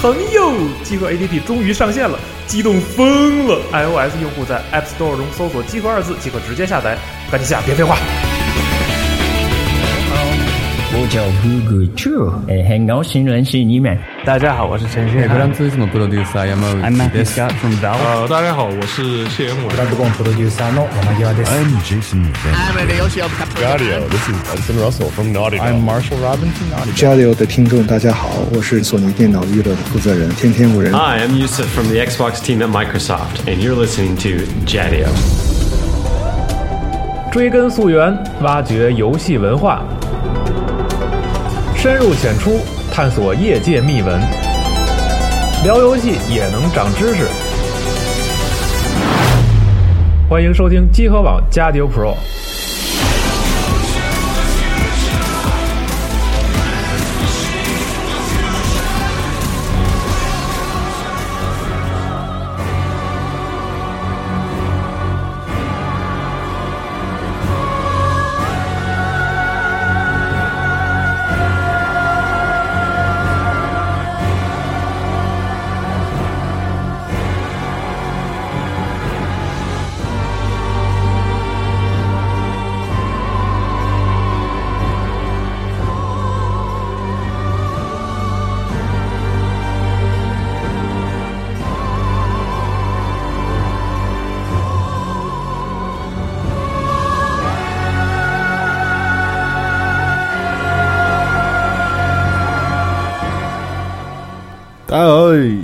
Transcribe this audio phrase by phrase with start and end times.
[0.00, 6.96] 朋友，集合 APP 终于上线了，激动疯了！iOS 用户在 App Store 中搜索“集合”二字即可直接下载，
[7.30, 7.98] 赶紧下，别废话。
[10.92, 13.96] 我叫 Google Chu，哎，很高兴认识你们。
[14.24, 15.22] 大家好，我是陈迅。
[15.22, 17.38] grandissimo producer Yamamoto I'm Matthew this.
[17.38, 18.00] Scott from Valve。
[18.02, 19.70] 呃，大家好，我是谢元伟。
[26.96, 30.92] Jaleo 的听众，大家好，我是索尼电脑娱乐的负责人天天五人。
[30.92, 35.06] Hi, I'm Yusuf from the Xbox team at Microsoft, and you're listening to Jadio.
[37.30, 39.84] 追根溯源，挖掘游戏文化，
[41.82, 42.60] 深入浅出，
[42.92, 44.20] 探索业界秘闻，
[45.64, 47.24] 聊游戏也能长知识。
[50.28, 52.14] 欢迎收听机核网加迪欧 Pro。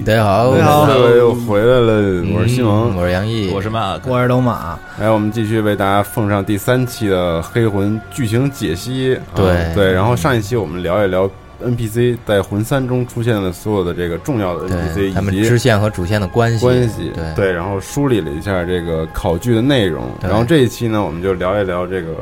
[0.06, 3.98] 大家好，大家好，各位又回来了，我是西蒙，我是杨毅，我是马。
[3.98, 4.78] 克，我是龙马。
[5.00, 9.16] 来，我们继续为大家奉上第三期的《黑魂》剧情解析。
[9.16, 9.74] 啊对。
[9.74, 11.28] 对，然后上一期我们聊一聊
[11.60, 16.60] NPC 在魂三中出现的所有的这个重要的 NPC 他们以及支线和主线的关系。
[16.64, 17.34] 关系，对。
[17.34, 20.04] 对，然后梳理了一下这个考据的内容。
[20.22, 22.12] 然后这一期呢，我们就聊一聊这个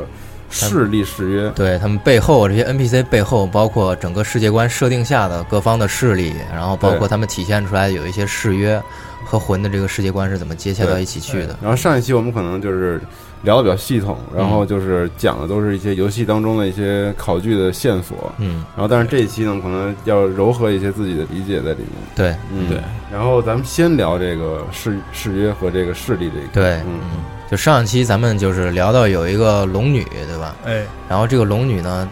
[0.55, 1.51] 势力誓约。
[1.55, 8.81] 对他们背后这些 NPC 背后，包括整个世界观设定下的各方的势力，然后包括他们体现出来有一些誓约
[9.25, 11.59] 和魂的这个世界观是怎么接洽到一起去的。
[11.61, 13.01] 然后上一期我们可能就是
[13.43, 18.33] 聊的比较系统，然后就是讲的都是一些游戏当中的一些考据的线索。
[18.39, 21.89] 嗯，然后但是这一期呢，可能要柔和一些自己的理解在里面。
[22.15, 22.79] 对嗯，对。
[23.13, 26.51] 然后咱们先聊这个誓誓约和这个势力这一块。
[26.53, 27.01] 对，嗯，
[27.51, 30.55] 就上一期咱们就是聊到有一个龙女，对吧？
[30.65, 32.09] 哎，然后这个龙女呢，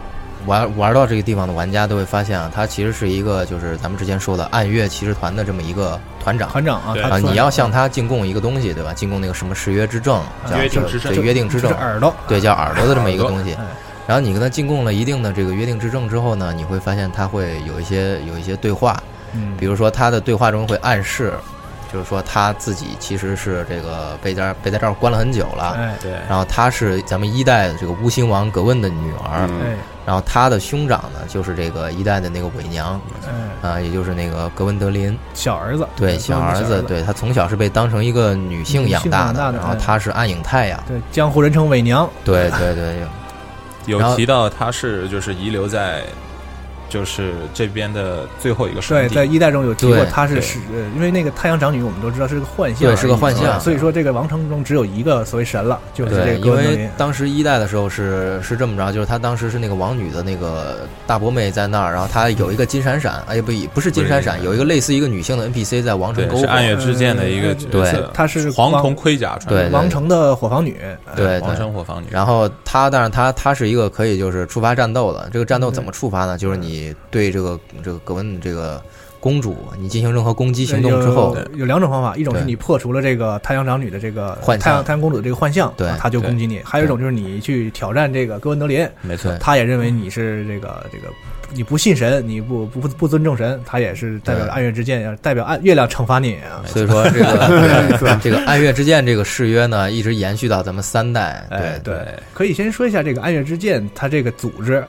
[0.47, 6.49] 玩玩到这个地方的玩家都会发现啊，她其实是一个就是咱们之前说的暗月骑士团的这么一个团长。
[6.51, 8.93] 团长啊，对啊，你要向他进贡一个东西，对吧？
[8.93, 13.65] 进贡那个什么誓约之证，叫约定之证对约定之证，耳朵，对叫耳朵的这么一个东西哎。
[14.07, 19.01] 然后你跟他进贡了一定的这个约定之证之后呢，你会发现他会有一些有一些对话，
[19.33, 21.33] 嗯，比如说他的对话中会暗示，
[21.93, 29.49] 就是说他自己其实是这个被在被在这儿关了很久了，哎对，然后他是咱们一代的这个巫星王格温的女儿，
[30.07, 33.01] 然后他的兄长呢就是这个一代的那个伪娘。
[33.63, 35.17] 哎，啊，也就是那个格温德林。
[35.35, 43.01] 小儿子，对，小儿子，对他从小是被当成一个女性养大的然后哎他是暗影太阳，对，江湖人称伪娘，对对对，
[43.87, 44.17] 有。
[44.17, 46.03] 提到他是就是遗留在
[46.93, 56.91] 就是这边的最后一个圣对，在一代中有提过对对他是是，呃因为那个太阳长女我们都知道是个幻象，对是个幻象所以说这个王城中只有一个所谓神了，就是这，个因为。
[56.99, 71.53] 当时一代的时候是是这么着，就是他当时是那个王女的那个大伯妹在那儿，然后他有一个金闪闪，哎不不是金闪闪，有一个类似一个女性的 NPC 在王城篝火，对是暗夜之剑的一个角对色，她是黄铜盔甲穿对，王城的火房女，哎对王。
[71.53, 75.29] 城火房女，然后她，但是她她是一个可以就是触发战斗的。
[75.31, 76.39] 这个战斗怎么触发呢？
[76.39, 78.83] 就是你你对这个这个格温这个
[79.21, 91.09] 公主，你进行任何攻击行动之后，有两种方法，一种是你破除了这个太阳长女的这个幻太阳太阳公主的这个幻象，对他就攻击你；还有一种就是你去挑战这个格温德林，没错，他也认为你是这个这个
[91.55, 96.65] 你不信神，你不不不尊重神，他也是代表暗月之剑，代表暗月亮惩罚你啊。
[96.67, 101.47] 所以说这个这个暗月之剑这个誓约呢，一直延续到咱们三代。
[101.49, 104.83] 对，对，可以先说一下这个暗月之剑，它这个组织，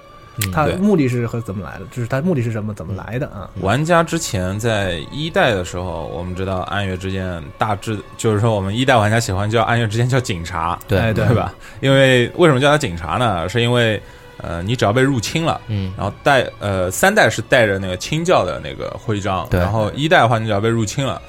[0.51, 1.85] 它对目的是和怎么来的？
[1.91, 2.73] 就是它目的是什么？
[2.73, 3.49] 怎么来的啊？
[3.61, 11.53] 玩家之前在一代的时候，我们知道暗月之剑大致就是说，我们一代玩家喜欢叫暗月之剑叫警察，对哎对对吧？
[11.81, 13.47] 因为为什么叫他警察呢？
[13.47, 14.01] 是因为
[14.37, 15.61] 呃，你只要被入侵了。
[15.67, 21.21] 嗯，然后带呃三代是带着那个清教的那个徽章，对然后一代的话你只要被入侵了，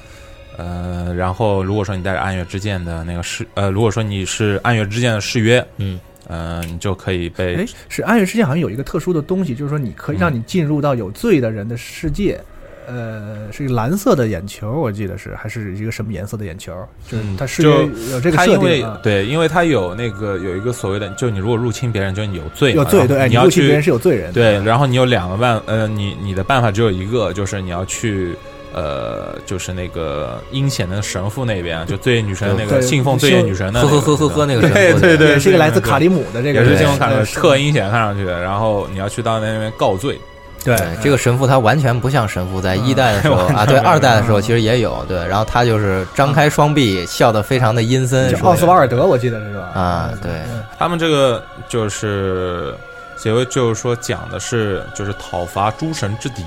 [0.57, 12.39] 呃，然后如果说你带着暗月之剑的那个誓，呃，如果说你是暗月之剑的誓约，嗯，呃，你就可以被哎，是暗月世界好像有一个特殊的东西，就是说你可以让你进入到有罪的人的世界，
[12.87, 16.73] 呃是一个蓝色的眼球，我记得是还是一个什么颜色的眼球，
[17.07, 18.99] 就是嗯它是有这个设他因为定啊。
[19.03, 24.33] 对，因为它有那个有一个所谓的，就你如果入侵别人，就是你有罪嘛，有罪对，你要去入侵别人是有罪人。
[24.33, 28.35] 对，然后你有两个办，呃，你你的办法只有一个，就是你要去。
[28.75, 40.19] 呃，就是那个阴险的神父那边，就醉夜女神那个信奉醉夜女神的、那呵个，呵呵呵呵，那个对神父对对，也是一个来自卡里姆的这个也是，信奉卡里特阴险看上去的，然后你要去到那边告罪，
[40.65, 40.75] 对。
[40.75, 49.71] 对，这个神父他完全不像神父，在一代的时候啊，对，二代的时候其实也有，对，然后他就是张开双臂，笑得非常的阴森，奥斯瓦尔德，我记得是吧？
[49.73, 50.31] 啊对。
[50.51, 50.61] 嗯。
[50.77, 52.75] 他们这个就是
[53.15, 56.43] 结尾就是说讲的是就是讨伐诸神之敌。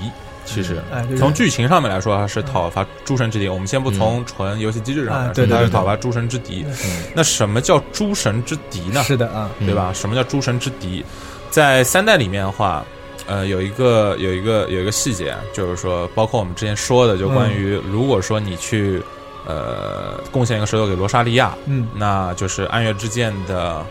[0.49, 0.81] 其实
[1.17, 3.47] 从剧情上面来说，它是讨伐诸神之敌。
[3.47, 6.65] 我们先不从纯游戏机制上啊来说，它是讨伐诸神之敌。
[7.13, 9.03] 那什么叫诸神之敌呢？
[9.03, 9.93] 是的啊，对吧？
[9.93, 11.05] 什么叫诸神之敌？
[11.51, 12.83] 在三代里面的话，
[13.27, 19.01] 呃，有一个有一个有一个细节，就是说，包括我们之前说的，就关于如果说你去
[19.45, 23.85] 呃贡献一个石头给罗莎莉亚，嗯，那就是暗月之剑的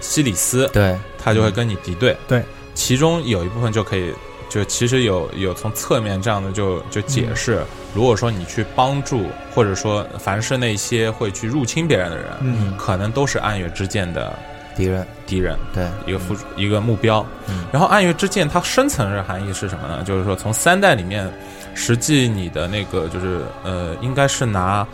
[0.00, 2.16] 西里斯，对，他就会跟你敌对。
[2.26, 2.42] 对，
[2.74, 4.12] 其中有一部分就可以。
[4.50, 7.66] 就其实有有从侧面这样的就就解释，嗯。
[7.94, 12.76] 如果说你去帮助，或者说凡是那些会去入侵别人的人，嗯。
[12.76, 14.36] 可能都是暗月之剑的
[14.76, 17.24] 敌人，敌人，对，一个付一个目标。
[17.48, 17.64] 嗯。
[17.72, 20.02] 然后暗月之剑它深层的含义是什么呢？
[20.04, 21.32] 就是说从三代里面，
[21.74, 24.86] 实际你的那个就是呃，应该是拿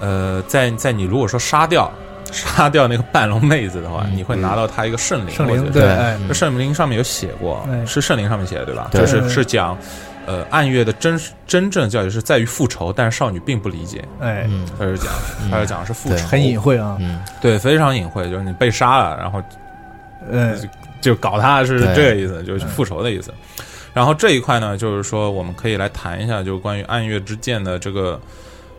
[0.00, 1.90] 呃，在在你如果说杀掉
[2.30, 5.34] 杀掉那个半龙妹子的话，嗯你会拿到她一个圣灵。
[5.34, 8.88] 圣灵对，圣灵上面有写过，哎是圣灵上面写的对吧？
[8.92, 9.76] 就是是讲。
[10.24, 14.04] 呃，暗月的真真正教育是在于复仇，但是少女并不理解。
[14.20, 15.08] 哎，嗯他是讲，
[15.50, 19.42] 他是讲的是复仇，很隐晦啊，嗯，对，非常隐晦，就是你被杀了，然后
[20.30, 20.54] 呃
[21.00, 23.34] 就搞他是这个意思，就是复仇的意思。
[23.92, 28.20] 然后这一块呢，就是说我们可以来谈一下，就是关于暗月之剑的这个，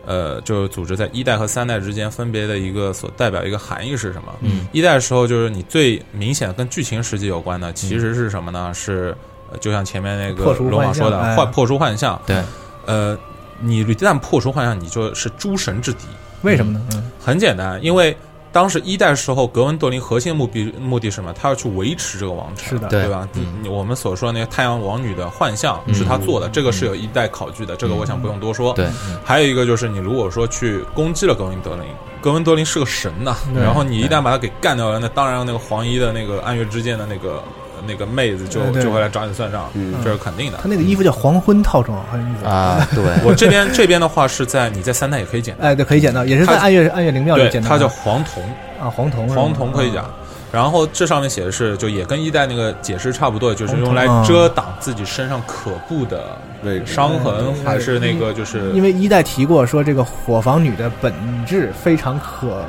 [0.05, 4.33] 呃，就是组织在一代和三代之间分别的一个所代表一个含义是什么？
[4.41, 8.73] 嗯，一代的时候，就是你最明显跟剧情实际有关的，其实是什么呢？
[8.73, 9.15] 是
[9.51, 12.21] 呃就像前面那个龙王说的，幻破除幻象。
[12.25, 12.41] 对，
[12.85, 13.17] 呃，
[13.59, 16.05] 你一旦破除幻象，你就是诸神之敌。
[16.41, 16.81] 为什么呢？
[16.93, 18.15] 嗯很简单，因为
[18.53, 21.33] 当时一代时候，格温多林核心目的目的是什么？
[21.33, 23.27] 他要去维持这个王朝，是的对吧？
[23.33, 28.71] 嗯你我们所说的那个太阳王女的幻象嗯是他做的，这个是有一代考据的，这个我想不用多说。
[28.73, 28.87] 对，
[29.25, 31.83] 还有一个就是，你如果说去攻击了格温德林，
[32.21, 37.43] 格温多林是个神呐、对然后你一旦把他给干掉了，那当然那个黄衣的那个暗月之剑的那个
[37.87, 40.69] 那个妹子就就会来找你算账，嗯这是肯定的他。
[40.69, 42.45] 那个衣服叫黄昏套装，好像意思。
[42.45, 47.75] 啊，对， 我这边这边的话是在你在三代也可以捡到，哎，对，可以捡到，也是在暗月暗月灵庙里，捡到的。
[47.75, 48.43] 它叫黄铜。
[48.81, 50.11] 啊黄铜，黄铜可以讲啊。
[50.51, 56.37] 然后这上面写的是，就也跟一代那个解释差不多，就是用来遮挡自己身上可怖的
[56.85, 61.11] 伤痕还是那个就是因为一代提过说，这个火房女的本
[61.43, 62.63] 质非常可，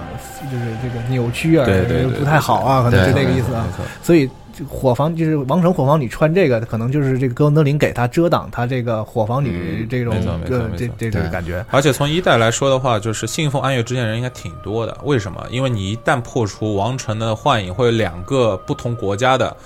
[0.50, 3.76] 就是这个扭曲啊，对对对不太好啊，可能是那个意思啊没。
[3.76, 4.32] 错所以这
[4.68, 11.64] 火房就是王城火房女穿这个，可能就是这个哥文德林给她遮挡她这个火房女嗯这种没错没错这这没错这种感觉。
[11.70, 14.96] 而且从一代来说的话，就是信奉暗月之剑的人应该挺多的。
[15.04, 15.44] 为什么？
[15.50, 19.56] 因为你一旦破除王城的幻影，会有两个不同国家的。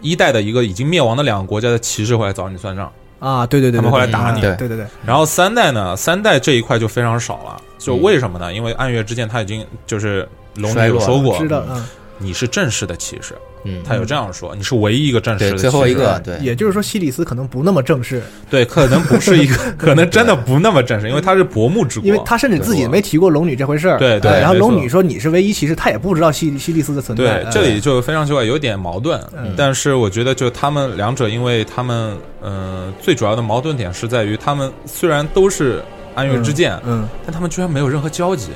[0.00, 7.56] 一代的一个已经灭亡的两个国家的骑士会来找你算账，啊，对对对，他们会来打你对对对对，然后三代呢，三代这一块就非常少了。
[7.78, 8.52] 就为什么呢？
[8.52, 11.86] 因为暗月之剑他已经就是龙有说过，知道，嗯，
[12.18, 23.98] 你是正式的骑士，嗯，他有这样说，你是唯一一个正式，的骑士，最后一个，对，也就是说，西里斯可能不那么正式，对，可能不是一个， 可能真的不那么正式，因为他是薄暮之国，因为他甚至自己没提过龙女这回事儿。
[23.98, 27.24] 对对哎然后龙女说你是唯一骑士，他也不知道西西里斯的存在。
[27.24, 29.20] 哎，对这里就非常奇怪，有点矛盾。
[29.36, 29.54] 嗯。
[29.56, 32.52] 但是我觉得，就他们两者，因为他们嗯、
[32.86, 35.82] 呃最主要的矛盾点是在于，他们虽然都是
[36.14, 38.50] 暗月之剑，嗯，但他们居然没有任何交集。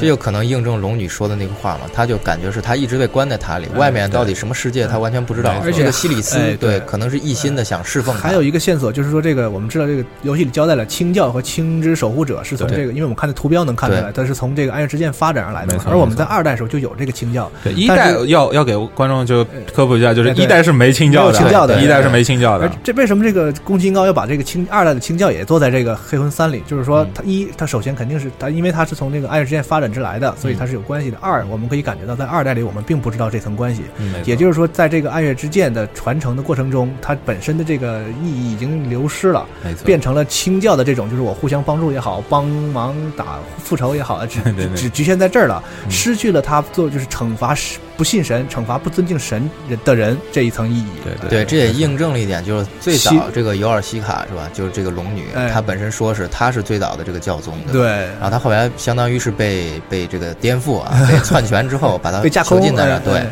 [0.00, 8.14] 这就可能印证龙女说的那个话嘛，他就感觉是他一直被关在塔里，外面到底什么世界他完全不知道而且这个西里斯哎对对，可能是一心的想侍奉。
[8.14, 22.70] 还有一个线索就是说，这个我们知道这个游戏里交代了清教和青之守护者是从这个，因为我们看的图标能看出来，对它是从这个暗月之剑发展而来的而我们在二代的时候就有这个清教，对，一代要要给观众就科普一下，就是一代是没清教的，没有清教的一代是没清教而的。
[22.82, 26.62] 这为什么这个宫崎英高要把这个清二代的清教也做在这个黑魂三里？
[26.66, 31.18] 就是说，他一他首先肯定是他，因为他是从这个暗月之剑发展之来的，所以它是有关系的。
[31.20, 33.82] 二，我们可以感觉到在二代里我们并不知道这层关系。
[33.98, 39.46] 嗯也就是说，在这个暗月之剑的传承的过程中，它本身的这个意义已经流失了，
[39.84, 44.40] 变成了清教的这种，就是我互相帮助也好，帮忙打复仇也好，只
[44.74, 45.90] 只局限在这儿了，嗯。
[45.90, 47.54] 失去了它做就是惩罚
[47.96, 50.86] 不信神、惩罚不尊敬神人的人这一层意义。
[51.04, 54.50] 对对，这也印证了一点，就是最早这个尤尔西卡是吧？
[54.52, 57.86] 就是这个龙女，哎她本身说是她是最早的这个教宗，对
[58.20, 63.22] 然后她后来相当于是被被这个颠覆啊， 被篡权之后，把她被架空囚禁在那儿，对。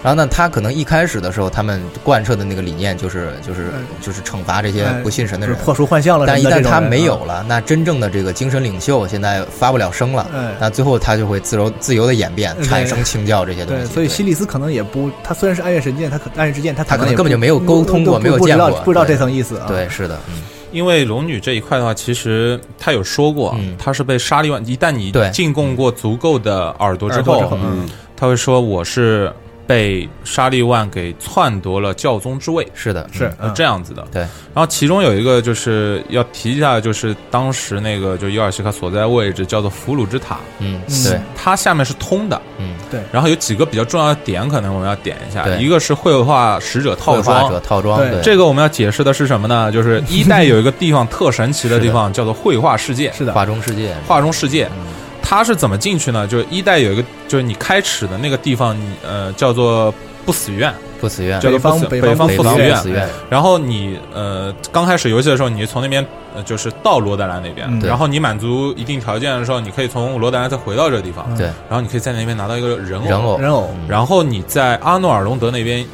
[0.00, 3.66] 然后呢，她可能一开始的时候，他们贯彻的那个理念就是就是
[4.00, 5.64] 就是惩罚这些哎不信神的人就是。
[5.64, 6.48] 破除幻象了但一。
[6.48, 13.92] 旦他没有啊，了，那真正的这个精神领袖现在发不了声了，哎那最后他就会自由自由的演变，产生清教这些东，西。
[13.92, 19.66] 所以西利斯可能也不，他虽然是暗月神剑，他可暗月之剑，他他可能根本就没有沟通过没有不知道见过不知道这层意思啊。
[19.68, 29.32] 对，是的，嗯，因为龙女这一块的话，其实他有说过，嗯他是被沙利万，一旦你对进贡过足够的耳朵之后耳朵之后，嗯，他会说我是
[29.68, 32.66] 被沙利万给篡夺了教宗之位。
[32.72, 34.22] 是的，是嗯是这样子的，对。
[34.22, 42.40] 然后其中有一个就是要提一下，就是当时那个就尤尔西卡所在位置叫做俘虏之塔，嗯，嗯对，它下面是通的。
[42.58, 43.00] 嗯，对。
[43.12, 45.46] 然后有几个比较重要的点，可能我们要点一下。
[45.58, 48.10] 一个是绘画使者套绘画者装，套装，对。
[48.10, 49.70] 对，这个我们要解释的是什么呢？
[49.70, 53.12] 就是 一代有一个地方特神奇的地方，叫做绘画世界。
[53.12, 54.86] 是的，画中世界，画中世界，嗯
[55.28, 56.26] 它是怎么进去呢？
[56.26, 59.92] 就是一代有一个，就是你开始的那个地方，你呃叫做
[60.24, 63.06] 不死院，不死院，叫做不死北北方北方不不死院。
[63.28, 66.02] 然后你呃刚开始游戏的时候，你从那边
[66.34, 71.36] 呃就是到罗德兰那边，嗯然后你满足一定条件的时候，你可以从罗德兰再回到这个地方，嗯。
[71.36, 75.84] 对，然后你可以在那边拿到一个人偶，人偶，人偶，嗯然后你在阿诺尔隆德那边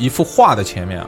[0.00, 1.06] 一幅画的前面啊，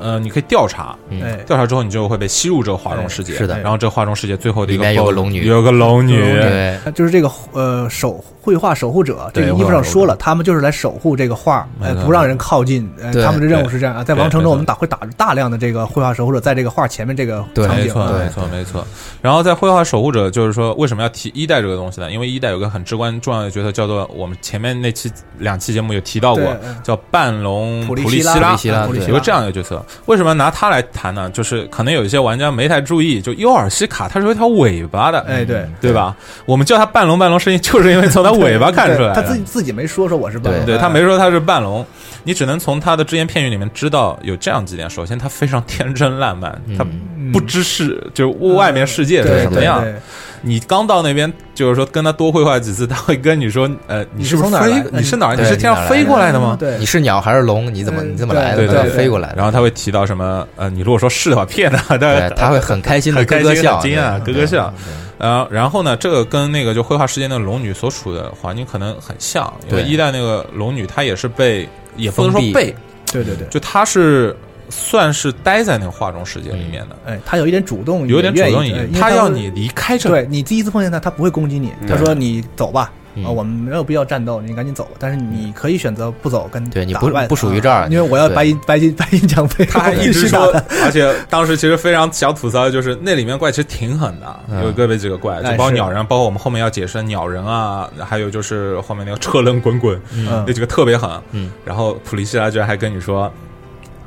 [0.00, 1.22] 嗯你可以调查，嗯。
[1.22, 3.60] 哎，调查之后你就会被吸入这个画中世界，是的。
[3.60, 5.46] 然后这个画中世界最后的一个面有个 BOSS 龙女。
[5.46, 9.52] 有个龙女，对，就是这个呃守绘画守护者，这对。
[9.52, 12.90] 个衣服上说了，他们就是来守护这个画，呃没，错不让人靠近。
[13.00, 13.22] 呃，对。
[13.22, 17.68] 他们的任务是这样啊，在王城中我们打会打大量的这个绘画守护者在这个画前面这个对。
[17.68, 18.86] 没错，场景啊，没错，没错。
[19.20, 22.10] 然后在绘画守护者，就是说为什么要提一代这个东西呢？
[22.10, 28.22] 因为一代有个很至关重要的角色，叫做我们前面那期两期节目有提到过对嗯，叫半龙普利利希拉。
[28.22, 31.28] 希拉对普利希有个这样一个角色，为什么拿他来谈呢？
[31.30, 36.14] 就是可能有一些玩家没太注意，就尤尔西卡他是有一条尾巴的，哎，对，对吧？
[36.46, 39.14] 我们叫他半龙半龙，声音就是因为从他尾巴看出来的。
[39.14, 41.84] 他自己自己没说说我是半龙，对哎他没说他是半龙，
[42.24, 44.88] 你只能从他的只言片语里面知道有这样几点。
[44.88, 46.84] 首先，他非常天真烂漫，他
[47.16, 49.94] 嗯不知世，就是外面世界是什么样对。
[50.42, 54.82] 对你刚到那边，就是说跟他多绘画几次，他会跟你说，呃，你是不是飞你是从哪儿来？
[54.82, 55.36] 的你是哪儿？
[55.36, 56.56] 你是天上飞过来的吗？
[56.58, 57.72] 对你，是鸟还是龙？
[57.72, 58.56] 你怎么嗯你怎么来的？
[58.56, 59.32] 对对飞过来。
[59.36, 60.46] 然后他会提到什么？
[60.56, 64.72] 呃，你如果说是的话， 骗他，对，他会很开心的咯咯笑，很惊讶咯咯笑。
[64.76, 72.74] 对呃，然后呢，这个跟那个就绘画世界那个龙女所处的环境可能很像，因为对一代那个龙女她也是被，也不能说被，
[73.12, 74.34] 对对对，就她是
[74.70, 80.14] 算是待在那个画中世界里面的，哎，他有一点主动，有点主动意，意他要你离开这里。
[80.14, 82.92] 对你第一次碰见他，他不会攻击你，他说你走吧。
[83.16, 83.24] 嗯。
[83.24, 84.86] 啊，我们没有必要战斗，你赶紧走。
[84.96, 94.62] 但是你可以选择不走，跟对你不不属于这儿啊因为我要白银 白银白银奖杯，他还一直说而且当时其实非常想吐槽的就是那里面怪其实挺狠的，嗯。
[94.62, 100.44] 有个别几个怪，就包括鸟人，包括我们后面要解释的鸟人啊，还有就是后面那个车轮滚滚，嗯。
[100.46, 101.10] 那几个特别狠。
[101.32, 103.30] 嗯，然后普利希拉居然还跟你说。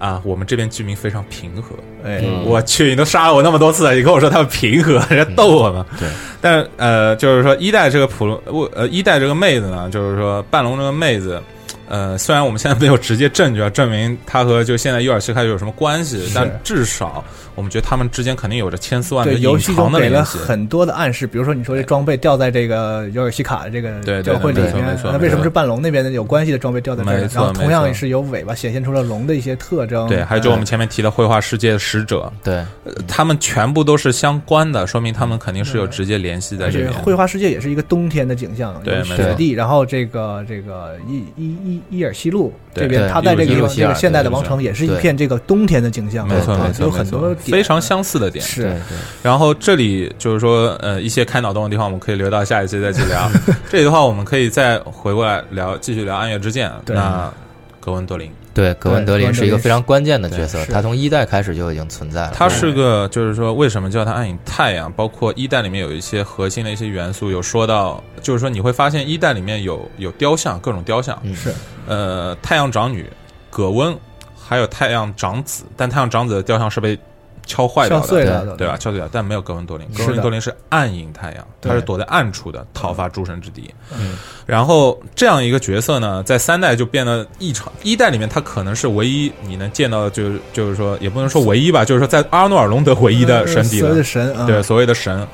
[0.04, 1.74] 啊，我们这边居民非常平和。
[2.04, 5.86] 哎，嗯我去，你都杀了我那么多次了，你跟我说他们平和， 人家逗我呢。
[5.98, 6.10] 对，
[6.42, 11.42] 但是呃，就是说一代这个普我呃一代这个妹子呢，就是说半龙这个妹子，
[11.88, 17.24] 呃，虽然我们现在没有直接证据啊证明他和就现在尤尔西卡有什么关系，但至少
[17.56, 20.24] 我们觉得他们之间肯定有着千丝万缕对，游隐戏中给了。
[20.24, 27.28] 很多的暗示，比如说你说这装备掉在这个尤尔西卡的这个教会里面那为什么是半龙那边的有关系的装备掉在这儿没？
[27.28, 30.08] 错然后同样也是有尾巴，显现出了龙的一些特征。
[30.08, 37.02] 对，还有就我们哎前面提的绘画世界的使者，对，呃他们全部都是相关的，说明他们肯定是有直接联系在而且这边。
[37.04, 48.44] 绘画世界也是一个冬天的景象，有对雪地，然后这个这个伊伊伊伊尔西路对这边，对它在这个地方，伊鲁希尔这个现代的王城也是一片这个冬天的景象，没错啊没错有很多非常相似的点。
[48.44, 48.76] 是
[49.22, 53.30] 然后这里就是说，呃，一些开脑洞的地方，我们可以留到下一期再去聊。
[53.70, 56.70] 这里的话，我们可以再回过来聊，继续聊《暗月之剑》。
[56.86, 57.32] 对那
[57.80, 62.34] 格温多林，对，格温德林是一个非常关键的角色他从一代开始就已经存在了。
[62.36, 64.92] 他是个，就是说，为什么叫他暗影太阳？
[64.94, 71.54] 包括一代里面有一些核心的一些元素，有说到，就是说你会发现一代里面有有雕像，各种雕像，嗯是
[71.88, 73.10] 呃，太阳长女、
[73.50, 73.98] 葛温，
[74.40, 76.98] 还有太阳长子，但太阳长子的雕像是被
[77.46, 78.78] 敲坏掉了的，对吧？
[78.78, 79.88] 敲碎掉，但没有格温多林。
[79.90, 83.74] 格温多林是暗影太阳，他是躲在暗处的，讨伐诸神之敌。
[83.92, 87.72] 嗯，然后这样一个角色呢，在三代就变得异常。
[87.84, 95.28] 一代里面他可能是唯一你能见到的，就是就是说，也不能说唯一吧，就是说在阿诺尔隆德唯一的神敌了所谓的，神啊，对所谓的神。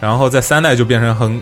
[0.00, 1.40] 然后在三代就变成很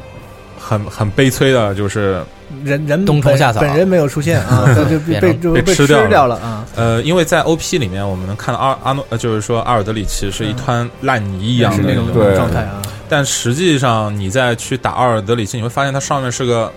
[0.72, 2.22] 很很悲催的，就是
[2.64, 6.64] 人人冬虫本夏草本人没有出现啊， 就被被就被被吃掉了啊。
[6.74, 16.72] 呃，因为在 OP 里面，我们能看到阿阿诺，呃，就是说阿尔德里奇是一滩烂泥一样的那种状态啊，但实际上你再去打阿尔德里奇，你会发现它上面是个，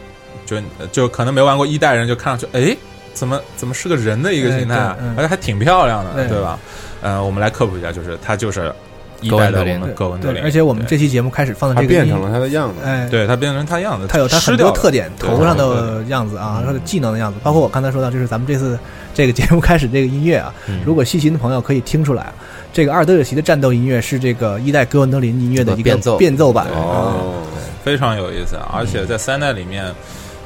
[0.45, 0.57] 就
[0.91, 2.75] 就可能没玩过一代人就看上去，哎，
[3.13, 4.75] 怎么怎么是个人的一个形态，
[5.15, 6.59] 而且还挺漂亮的，对对吧？
[7.01, 8.73] 呃，我们来科普一下，就是它就是
[9.21, 12.75] 一代的我们格温德对，林，而且我们这期节目开始放的这个变成了它的样子。
[12.83, 18.77] 哎，对他变成他样子，他有他很多特点，头上的样子啊，他的技能的样子，包括我刚才说到，就是咱们这次
[19.13, 22.33] 这个节目开始这个音乐啊，嗯如果细心的朋友可以听出来啊，
[22.73, 27.43] 这个阿尔德里奇的战斗音乐是这个一代哥文德林音乐的一个变奏变奏版啊，哦，
[27.83, 28.69] 非常有意思啊！
[28.73, 29.93] 而且在三代里面，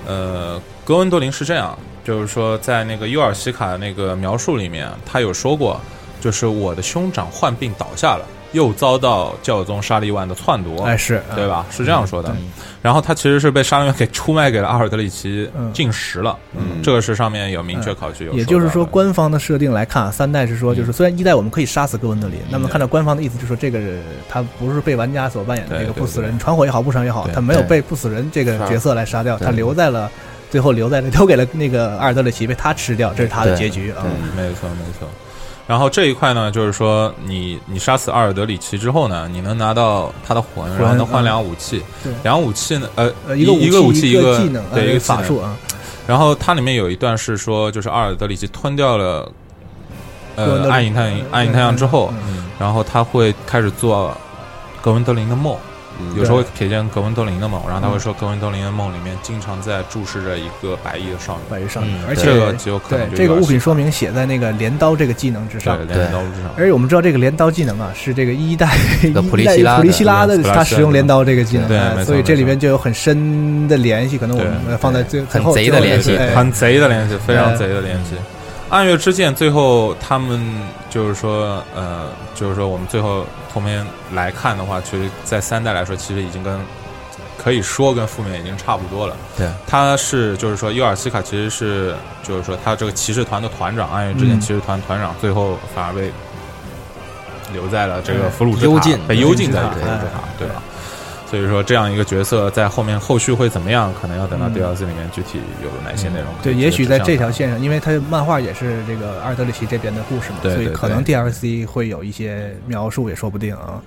[0.06, 5.80] 呃，格文多林是这样，就是说在那个尤尔西卡的那个描述里面，他有说过，
[6.20, 11.66] 就是我的兄长患病倒下了，又遭到教宗沙利万的篡夺，哎是，对吧？
[11.70, 12.36] 是这样说的。
[12.82, 18.34] 然后他其实是被沙利万给出卖给了阿尔德里奇嗯进食了，嗯这个是上面有明确考据有。
[18.34, 23.80] 也就是说，，官方的设定来看啊，三代是说，就是虽然一代我们可以杀死哥文德林，那么看到官方的意思就是说，这个
[24.30, 30.10] 他不是被玩家所扮演的对这个不死人，传火也好，不传也好，他没有被不死人这个角色来杀掉，他留在了
[30.50, 34.06] 最后留在了留给了那个阿尔德里奇被他吃掉，这是他的结局啊。
[34.36, 35.08] 没错没错。
[35.70, 41.84] 然后这一块呢，就是说你你杀死阿尔德里奇之后呢，你能拿到他的魂，然后能换两武器。
[42.04, 42.12] 对。
[42.24, 43.06] 两武器呢，呃，
[43.38, 45.56] 一，个一一个武器一一个技能，对一个呃法术啊，
[46.08, 49.32] 然后它里面有一段是说，就是阿尔德里奇吞掉了
[50.36, 52.46] 呃暗影太阳暗影太阳之后，嗯。
[52.58, 54.12] 然后他会开始做
[54.82, 55.69] 格温德林的梦，嗯
[56.16, 61.42] 有时候会瞥见格温德林的梦，然后他会说格温德林的梦里面经常在注视着一个白衣的少女。
[61.50, 65.78] 白衣少女嗯，而且这个就有可能这个物品说明写在那个镰刀这个技能之上。
[65.88, 65.98] 对，。
[65.98, 66.52] 镰刀之上。
[66.58, 68.78] 而且我们知道这个镰刀技能啊，是这个一代
[69.14, 76.18] 个普利一代希拉的普利希拉的普利希拉他使用镰刀这个技能，所以这里面就有很深的联系，可能我们放在最很贼的联系。
[76.36, 78.16] 很贼的联系，非常哎贼的联系。
[78.70, 80.40] 暗月之剑最后他们
[80.90, 86.60] 就是说，呃，就是说我们最后后面来看的话，其实，在三代来说，其实已经跟
[87.36, 89.16] 可以说跟负面已经差不多了。
[89.36, 96.12] 对，他是就是说，尤尔西卡其实是就是说他这个骑士团的团长，暗月之剑嗯骑士团团长，最后反而被
[97.52, 100.62] 留在了这个俘虏之塔，被幽禁在俘虏之塔，对吧？
[101.30, 106.28] 所以说，这样一个角色在后面后续会怎么样，可能要等到嗯 DLC 里面具体有哪些内容。
[106.42, 113.80] 对，也许在这条线上，因为它漫画也是这个阿尔德里奇这边的故事嘛，对对所以可能对 DLC 会有一些描述，也说不定啊。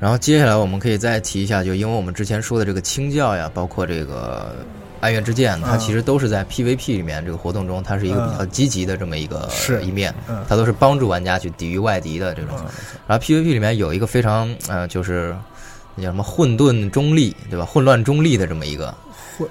[0.00, 4.56] 然后接下来我们可以再提一下，就因为我们之前说的这个清教呀，包括这个
[5.00, 12.56] 暗月之剑，它嗯其实都是在 PVP 里面这个活动中，它是一个比较积极的这么一个是一面嗯，它都是帮助玩家去抵御外敌的这种。
[13.06, 15.36] 然后 PVP 里面有一个非常呃，就是
[15.94, 17.64] 那叫什么混沌中立，对吧？
[17.64, 18.94] 混乱中立的这么一个，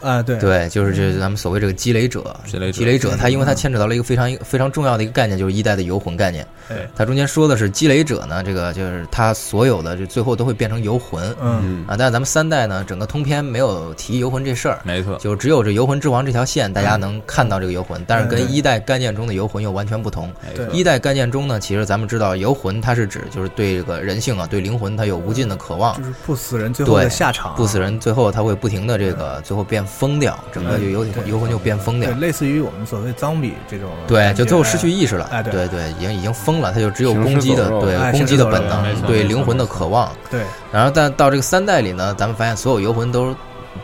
[0.02, 6.46] 啊，对对，就是这咱们所谓这个积累者，积累者积累者，它因为他牵扯到了一个非常非常重要的一个概念，就是一代的游魂概念。
[6.70, 11.24] 哎它中间说的是积累者呢，这个就是他所有的就最后都会变成游魂。
[11.42, 20.32] 嗯嗯啊，但是咱们三代呢，整个通篇没有提游魂这事儿，没错，就只有这游魂之王这条线，大家能看到这个游魂，但是跟一代概念中的游魂又完全不同。
[20.56, 32.12] 对一代概念中呢，其实咱们知道游魂它是指就是对这个人性啊，对灵魂它有无尽的渴望就，是不死人最后的下场啊，不死人最后他会不停的这个最后变疯掉，整个就游对游魂就变疯掉，。
[32.20, 35.30] 类似于我们所谓脏比这种，对，就最后失去意识了。
[35.32, 40.12] 哎对对对，已经已经疯了，他就只有攻击的对哎攻击的本能对灵魂的渴望。
[40.30, 40.42] 对，
[40.74, 43.34] 然后但到这个三代里呢，咱们发现所有游魂都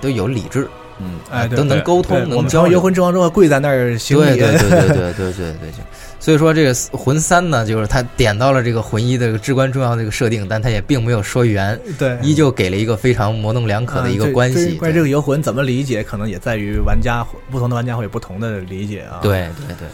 [0.02, 0.68] 都有理智，
[1.00, 5.72] 嗯，哎，都能沟通，能交游魂之王之后跪在那儿行礼，对对对对对对对对对。
[6.20, 14.72] 所以说这个魂三呢，就是他点到了这个魂一的至关重要的这个设定，但他也并没有说圆，对依旧给了一个非常模棱两可的一个关系。
[14.76, 19.20] 关于这个游魂怎么理解，可能也在于玩家不同的玩家会有不同的理解啊。
[19.22, 19.88] 对对对，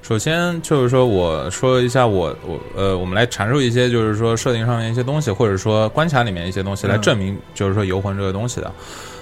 [0.00, 8.72] 首先就是说，我说一下我我呃，我们来阐述一些就是说设定上面一些东西，或者说关卡里面一些东西，来嗯证明就是说游魂这个东西的。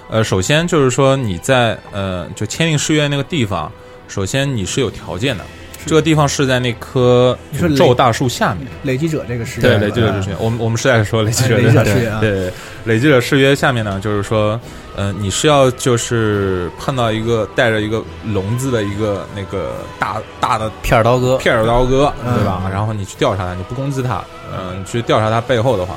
[0.09, 3.69] 呃，首先就是说你在呃就签订誓约那个地方，
[4.07, 5.43] 首先你是有条件的，
[5.85, 7.37] 这个地方是在那棵
[7.77, 8.67] 咒大树下面。
[8.83, 12.53] 累积者这个事对，累积者啊誓约，我们我们是在说累积哎者誓约啊，对对，
[12.85, 14.59] 累积者誓约下面呢，就是说，
[14.95, 22.35] 呃，你是要就是碰到一个带着一个笼子的一个那个大大的片儿刀哥，片儿刀哥，嗯。
[22.35, 22.61] 对吧？
[22.71, 25.95] 然后你去调查他，你不攻击他，嗯、你去调查他背后的话，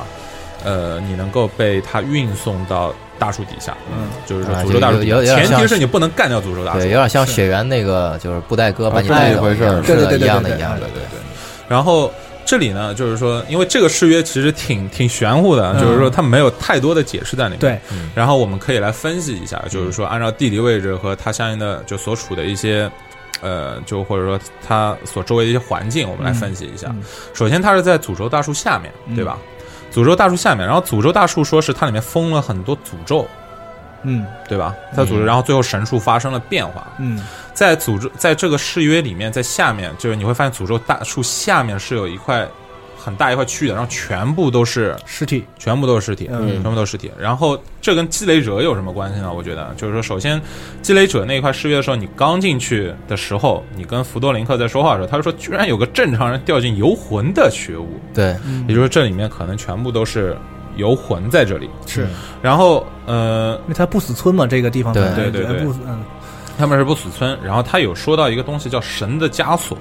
[0.63, 6.97] 呃，你能够被他运送到大树底下，嗯，就是说啊诅咒大树前提是你不能干掉诅咒大树对，有。
[6.97, 11.19] 点像雪原那个就是布袋哥把你啊这么带一回事是的，对对对对一样的，对对一样的，对对。
[11.69, 12.11] 然后
[12.43, 17.59] 这里呢，就是说，因为这个誓约其实挺挺玄乎的，嗯就是说它没有太多的解释在里面。
[17.59, 17.79] 对，
[18.15, 22.89] 然后我们可以来分析一下，就是说按照地理位置和它相应的就所处的一些。
[23.43, 26.89] 呃，就或者说它所周围的一些环境，我们来分析一下。
[26.91, 27.01] 嗯
[27.33, 29.35] 首先，它是在诅咒大树下面，嗯对吧？
[29.91, 33.27] 诅咒大树下面，然后诅咒大树说是它里面封了很多诅咒，
[34.03, 34.73] 嗯对吧？
[34.95, 36.87] 它诅咒，然后最后神树发生了变化。
[36.97, 37.23] 嗯
[37.53, 42.47] 在诅咒在这个誓约里面，在下面就是你会发现诅咒大树下面是有一块
[43.01, 47.11] 很大一块区域的，然后全部都是尸体，全部都是尸体，嗯全部都是尸体。
[47.19, 49.33] 然后这跟积累者有什么关系呢？
[49.33, 50.39] 我觉得就是说，首先
[50.83, 60.37] 积累者那一块失约的时候，你刚进去的时候，你跟福多林克在说话的时候，他就说居然有个正常人掉进游魂的觉悟，对，嗯也就是说这里面可能全部都是
[60.75, 61.67] 游魂在这里。
[61.87, 62.07] 是
[62.41, 66.03] 然后呃，因为他不死村嘛，这个地方对对对对不嗯
[66.57, 69.75] 他们是不死村，然后他有说到一个东西叫神的枷锁。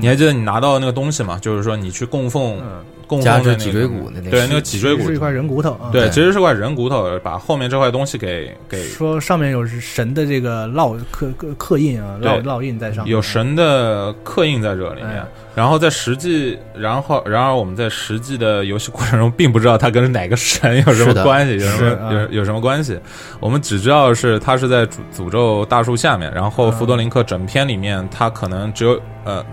[0.00, 1.38] 你还记得你拿到那个东西吗？
[1.40, 2.60] 就是说你去供奉、
[3.06, 5.90] 供奉的那个脊椎骨的那个对那个脊椎骨是一块人骨头啊。
[5.92, 15.26] 对，其实是块人骨头，把后面这块东西给给说上面有神的这个烙刻刻刻印啊，烙烙印在上面，有神的刻印在这里面哎。
[15.54, 22.98] 然后在实际，然后然而我们在实际的游戏过程中，并不知道它跟哪个神有什么关系，有什么有有什么关系。
[23.38, 29.46] 我们只知道是它是在诅诅咒大树下面，然后弗多林克整篇里面，他可能只有呃，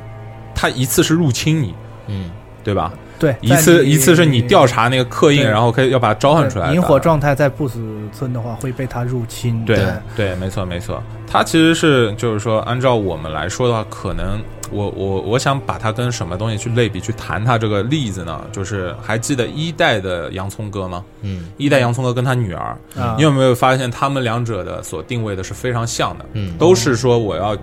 [0.53, 1.73] 它一次是入侵你，
[2.07, 2.29] 嗯，
[2.63, 2.91] 对吧？
[3.19, 6.73] 对一次一次是你调查那个刻印，然后可以要把它召唤出来。
[6.73, 7.79] 萤火状态在不死
[8.11, 9.63] 村的话会被它入侵。
[9.63, 9.79] 对
[10.15, 18.41] 对，没错没错，它其实是就是说，按照我们来说的话，可能我我我想把它跟什么东西去类比去谈它这个例子呢？
[18.51, 21.05] 就是还记得一代的洋葱哥吗？
[21.21, 26.25] 嗯一代洋葱哥跟他女儿，啊你有没有发现他们两者的所定位的是非常像的？
[26.33, 27.55] 嗯都是说我要，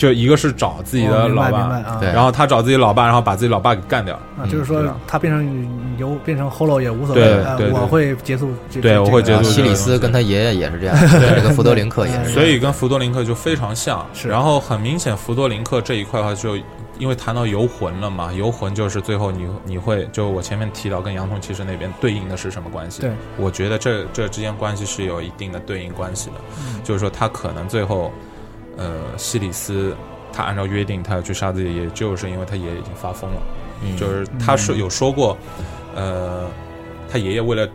[0.00, 4.14] 就一个是找自己的老爸，啊，对然后他找自己老爸，然后把自己老爸给干掉。
[4.38, 8.50] 啊，就是说他变成牛变成 Holo 也无所谓，我会结束。
[8.80, 12.30] 对我会结束西里斯跟他爷爷也是这样，对 这个福多林克也是。
[12.30, 14.02] 所以跟福多林克就非常像。
[14.14, 16.56] 是然后很明显，福多林克这一块的话，就
[16.98, 23.02] 因为谈到游魂了嘛，游魂就是最后你你会就我前面提到跟洋葱骑士那边对应的是什么关系？
[23.02, 28.10] 对，我觉得这这之间关系是有一定的对应关系的，嗯就是说他可能最后，
[28.80, 29.94] 呃，西里斯
[30.32, 33.42] 他按照约定他要去杀自己爷爷，就是因为他爷爷已经发疯了，
[33.84, 35.36] 嗯就是他是有说过，
[35.94, 36.48] 呃，
[37.08, 37.68] 他爷爷为了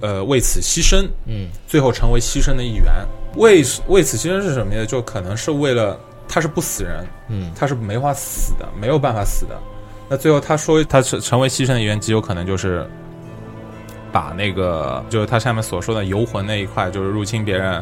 [0.00, 2.86] 呃为此牺牲，嗯最后成为牺牲的一员。
[3.36, 4.86] 为为此牺牲是什么呢？
[4.86, 9.56] 就可能是为了他是不死人，嗯他是没法死的，没有办法死的。
[10.08, 12.84] 那最后他说他是成为牺牲的一员，极有可能就是
[14.10, 17.80] 把那个就是他下面所说的游魂那一块，就是入侵别人，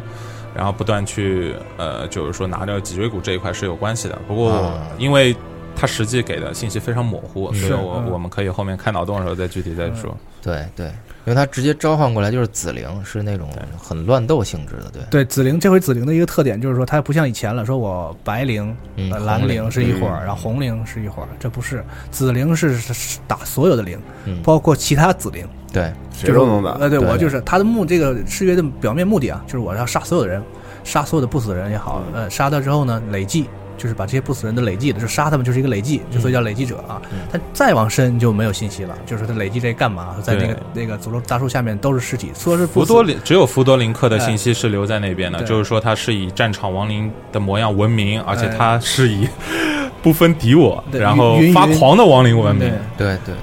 [0.59, 4.19] 然后不断去呃，就是说拿掉脊椎骨这一块是有关系的。
[4.27, 5.35] 不过啊因为
[5.77, 10.13] 他实际给的信息非常模糊，所以是我嗯我们可以后面开脑洞的时候再具体再说。
[10.43, 10.91] 对对，
[11.29, 26.71] 因为他直接召唤过来就是紫灵，是那种很乱斗性质的，对，对紫灵这回紫灵的一个特点就是说，它不像以前了，说我白灵、嗯呃蓝红灵灵是一伙儿，然后红灵是一伙儿，这不是紫灵是是是打所有的灵，嗯包括其他紫灵，对，谁都能打。
[26.79, 30.43] 呃，对对我就是他的目这个誓约的表面目的啊，就是我要杀所有的人，
[30.83, 33.47] 杀所有的不死人也好，呃，杀掉之后呢，累计。
[33.79, 37.01] 就是把这些不死人的累计的，就杀他们就是一个累计，就所以叫累计者啊。
[37.33, 40.17] 他再往深就没有信息了，就是他累计这干嘛？
[40.23, 49.27] 在那个那个诅咒大树下面都是尸体，说是不死福多林只有弗多林克的信息是留在那边的，就是说他是以战场亡灵的模样闻名，而且哎他是以
[50.03, 53.07] 不分敌我，然后发狂的亡灵闻名对。
[53.07, 53.35] 对对。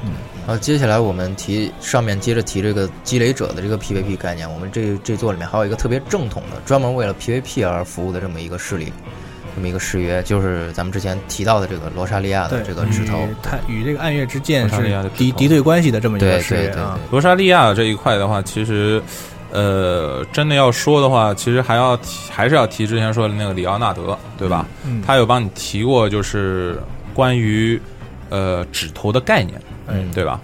[0.48, 8.94] 然后接下来我们提上面接着提这个积累者的这个 PVP 概念，我们这这座里面还有一个特别正统的，专门为了 PVP 而服务的这么一个势力，
[9.56, 13.20] 这么一个誓约，就是咱们之前提到的这个罗莎莉亚的这个指头。
[13.20, 17.00] 与他与这个暗月之剑是敌敌对关系的这么一个誓约啊。
[17.00, 19.02] 对对，罗莎莉亚这一块的话，其实，
[19.52, 24.68] 呃，真的要说的话，其实还要提，还是要提之前说的那个里奥纳德，对吧？
[24.86, 26.78] 嗯他有帮你提过，就是
[27.14, 27.80] 关于
[28.30, 30.40] 呃指头的概念，嗯，对吧？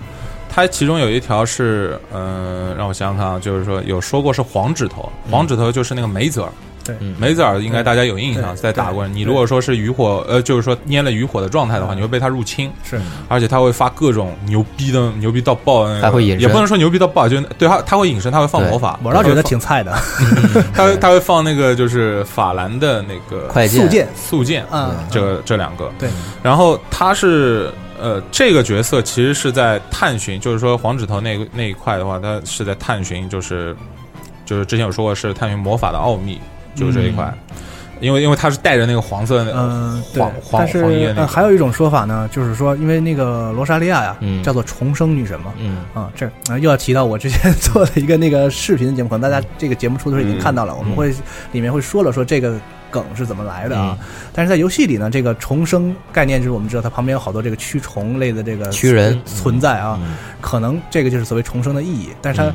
[0.49, 6.51] 他其中有一条是，嗯、让我想想看啊，就是说有说过是黄指头，黄指头就是那个梅泽尔，
[6.83, 6.95] 对。
[6.99, 9.07] 嗯梅子尔应该大家有印象，在打过。
[9.07, 12.99] 你如果说是余火，呃，就是说捏了余火的状态的话，你会被他入侵，是。
[13.27, 26.09] 而且他会发各种牛逼的、牛逼到爆的那个，还会隐身也不能说牛逼到爆，就对他他会隐身，他会放魔法，我倒觉得挺菜的，放， 他会他会放那个就是法兰的那个速剑速剑，啊，这这两个，对，
[26.41, 27.69] 然后他是
[28.01, 33.75] 呃，这个角色其实是在探寻，就是说黄指头那个那一块的话，他是在探寻，就是
[34.45, 36.39] 就是之前有说过是探寻魔法的奥秘，
[36.75, 37.33] 就是这一块。
[37.99, 41.27] 因为因为它是带着那个黄色的嗯，对黄，黄但是呃，黄叶的那个。
[41.27, 44.41] 还有一种说法呢，就是说，因为那个罗莎莉亚呀，嗯。
[44.41, 45.85] 叫做重生女神嘛，嗯。
[45.93, 51.13] 啊，这啊又要提到我之前做的一个那个视频的节目，可能大家这个节目出的时候已经看到了，我们会
[51.51, 53.95] 里面会说了说这个梗是怎么来的啊。
[54.33, 59.21] 但是在游戏里呢，这个重生概念就是我们知道它旁边有好多这个驱虫类的这个驱人。
[59.25, 59.99] 存在啊，
[60.41, 62.09] 可能这个就是所谓重生的意义。
[62.19, 62.51] 但是它、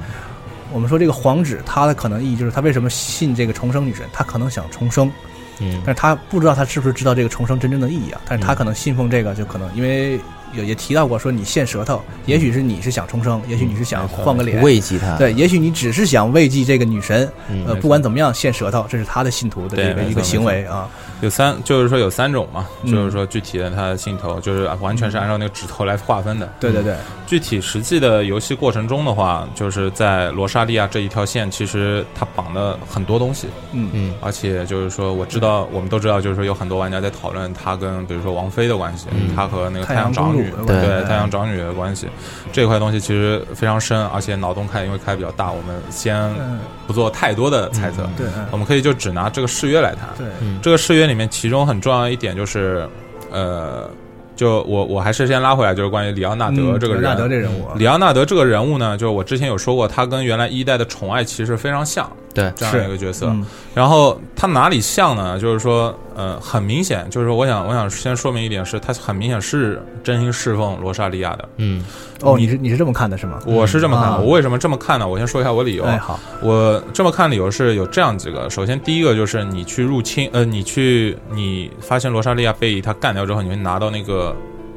[0.73, 5.11] 我们说这个皇旨，它的可能意义就是他为什么信这个重生女神，他可能想重生。
[5.59, 8.21] 嗯但是他不知道他是不是知道这个重生真正的意义啊？
[8.27, 10.21] 但是他可能信奉这个，就可能因为
[10.53, 20.91] 有也提到过说你献舌头，也许是你是想重生，也许你是想换个脸，慰藉他，对，也许你只是想慰藉这个女神，嗯呃，不管怎么样献舌头，这是他的信徒的这对没错个一个行为啊。
[21.23, 22.93] 有三，就是说有三种嘛，嗯。
[22.93, 26.49] 就是说具体的它的镜头，就是完全是按照那个指头来划分的。
[26.61, 26.95] 对对对，
[27.27, 33.91] 具体实际的游戏过程中的话，就是在罗莎莉亚这一条线，其实它绑了很多东西，嗯。
[33.93, 34.15] 嗯。
[34.21, 39.35] 而且就是说，我知道我们都知道，就是说有很多玩家在讨论他跟比如说王菲的关系，嗯。
[39.35, 40.77] 它和那个太太阳长女对。
[40.87, 42.07] 对太阳长女的关系，
[42.53, 50.09] 这块东西其实非常深，而且脑洞开因为开比较大，我们先嗯，不做太多的猜测，对，嗯我们可以就只拿这个誓约来谈。
[50.19, 50.27] 对，
[50.63, 52.89] 这个誓约里面，其中很重要的一点就是，
[53.31, 53.89] 呃，
[54.35, 57.03] 就我我还是先拉回来，就是关于里奥纳德嗯这个人。
[57.03, 63.27] 纳德这人物啊，里奥纳德这个人物呢，就是我之前有说过，他跟原来一代的宠爱其实非常像，对这样一个角色。
[63.27, 63.45] 嗯
[63.75, 65.39] 然后他哪里像呢？
[65.39, 71.47] 就是说，呃，很明显，就是说，我想我想先说明一点是，他很明显是真心侍奉罗莎莉亚的。
[71.59, 71.85] 嗯
[72.23, 73.39] 哦，你是你是这么看的是吗？
[73.45, 74.17] 我是这么看的。
[74.17, 75.07] 啊我为什么这么看呢？
[75.07, 75.85] 我先说一下我理由。
[75.85, 78.49] 哎，好，我这么看理由是有这样几个。
[78.49, 84.35] 首先，第一个就是你去入侵，呃，你去你发现罗莎莉亚被他干掉之后，你会拿到那个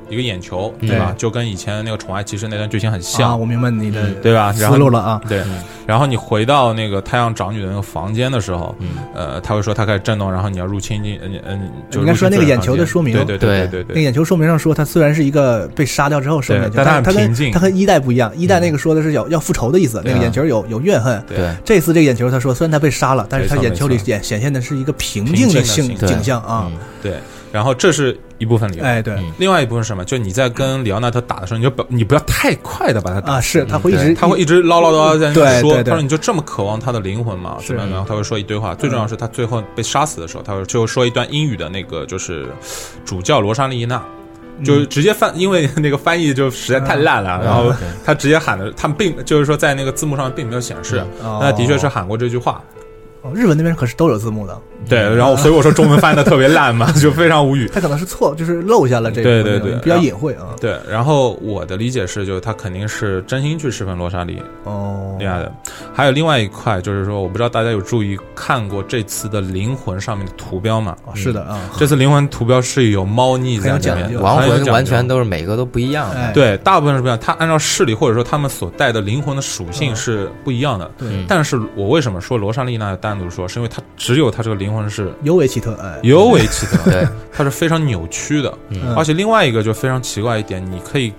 [0.10, 1.13] 一个眼球，对吧？
[1.17, 4.54] 就跟以前那个宠爱骑士那段剧情很啊，像，我明白你的对吧？
[4.58, 5.22] 然思后路了啊。
[5.28, 5.43] 对，
[5.86, 8.76] 然后你回到那个太阳长女的那个房间的时候，
[9.13, 13.84] 呃，他会说他开始震动，然后你要入侵进，嗯嗯，就应该说那个眼球的说明对对对对。
[13.84, 21.24] 对那个眼球说明上说，他虽然是一个被杀掉之后生的但他很他跟他跟一代不一样，一代那个说的是要要复仇的意思，那个眼球有有怨恨。
[21.28, 21.38] 对。
[21.63, 26.67] 这次这个眼球，他说虽然他被杀了，但是他眼球里显显现的是一个平平静的景静的形景象啊。
[26.72, 27.13] 嗯对。
[27.52, 30.06] 然后这是一部分理由，哎，对另外一部分是什么？
[30.06, 37.58] 就你在跟里奥纳特打的时候，你就不你不要太快的把他打啊，是他会一直他会一直唠唠叨叨在那说，他说你就这么渴望他的灵魂吗？
[37.60, 37.92] 是怎么样？
[37.92, 38.76] 然后他会说一堆话。
[38.76, 42.48] 最重要是他最后被杀死的时候，他会就说一段英语的那个就是
[43.06, 44.02] 主教罗莎莉娜。
[44.62, 47.72] 就是直接翻，因为那个翻译就实在太烂了，然后
[48.04, 52.62] 他直接喊的，他们并就是说在那个字幕上并没有显示，哦那的确是喊过这句话，
[53.22, 57.70] 哦日文那边可是都有字幕的，对，然后所以我说中文翻的特别烂嘛， 就非常无语。
[57.74, 60.56] 他可能是错，就是漏下了这个对对对比较隐晦啊。
[60.60, 65.52] 对，然后我的理解是，就是他肯定是真心去侍奉罗莎莉哦，厉害的。
[65.94, 70.96] 还有另外一块，就是说，我不知道大家有注意看过这次的灵魂上面的图标吗？
[71.06, 76.16] 哦是的啊，这次灵魂图标是有猫腻在里面，亡魂完全都是每个都不一样的。
[76.16, 77.20] 哎，对，大部分是不一样。
[77.22, 80.90] 它按照势力或者说他们所带的灵魂的属性是不一样的。
[80.98, 88.58] 对但是我为什么说罗莎莉娜单独说，是因为它只有它这个灵魂是尤为奇特，哎，尤为奇特，对，它是非常扭曲的。
[88.69, 88.93] 嗯。
[88.95, 91.12] 而且另外一个就非常奇怪一点，你可以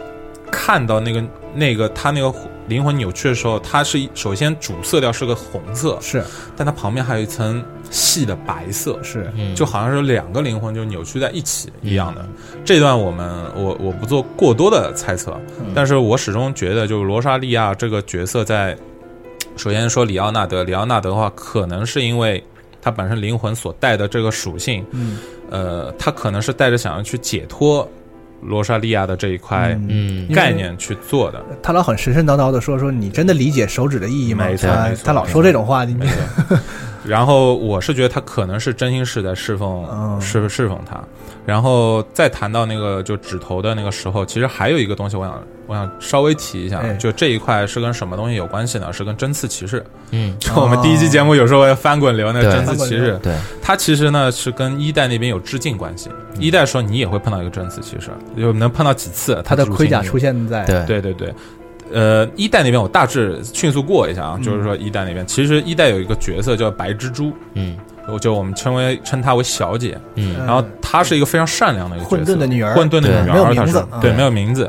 [0.50, 1.24] 看到那个
[1.54, 2.32] 那个它那个
[2.68, 6.22] 灵魂扭曲的时候，它是首先主色调是个红色，是。
[6.56, 9.52] 但它旁边还有一层细的白色，是，嗯。
[9.54, 12.24] 就好像是两个灵魂就扭曲在一起一样的。
[12.64, 15.36] 这段我们我我不做过多的猜测，
[15.74, 18.76] 但是我始终觉得，就是罗莎莉亚这个角色在，
[19.60, 22.42] 首先说里奥纳德，里奥纳德的话，可能是因为
[22.80, 25.18] 他本身灵魂所带的这个属性，嗯
[25.50, 27.86] 呃，他可能是带着想要去解脱
[28.40, 31.44] 罗莎莉亚的这一块嗯概念去做的。
[31.62, 34.46] 他老很神神叨叨的说说你真的理解手指的意义吗？
[34.46, 36.58] 没错他没错他老说这种话，你没错。
[37.04, 40.98] 然后我是觉得他可能是真心是在侍奉嗯侍侍奉他。
[41.44, 48.92] 然后再谈到那个就指头的那个时候，其实还有一个东西，我想我想稍微提一下哎，就这一块是跟什么东西有关系呢？
[48.92, 49.80] 是跟针刺骑士。
[50.10, 52.52] 嗯，就 我们第一期节目有时候翻滚流那个对。
[52.52, 56.10] 针刺骑士，对，它其实呢是跟一代那边有致敬关系。
[56.40, 60.84] 一代时候你也会碰到一个针刺骑士，就能碰到几次，他的盔甲你出现在对。
[60.86, 61.32] 对对对，
[61.92, 65.24] 呃，一代那边我大致迅速过一下啊，就是说一代那边。
[65.24, 67.76] 其实一代有一个角色叫白蜘蛛，嗯。
[68.08, 70.36] 我就我们称为称她为小姐，嗯。
[70.38, 72.16] 然后她是一个非常善良的一个角色。
[72.16, 72.74] 混沌的女儿。
[72.74, 74.68] 混沌的女儿，没有名她是对，没有名字。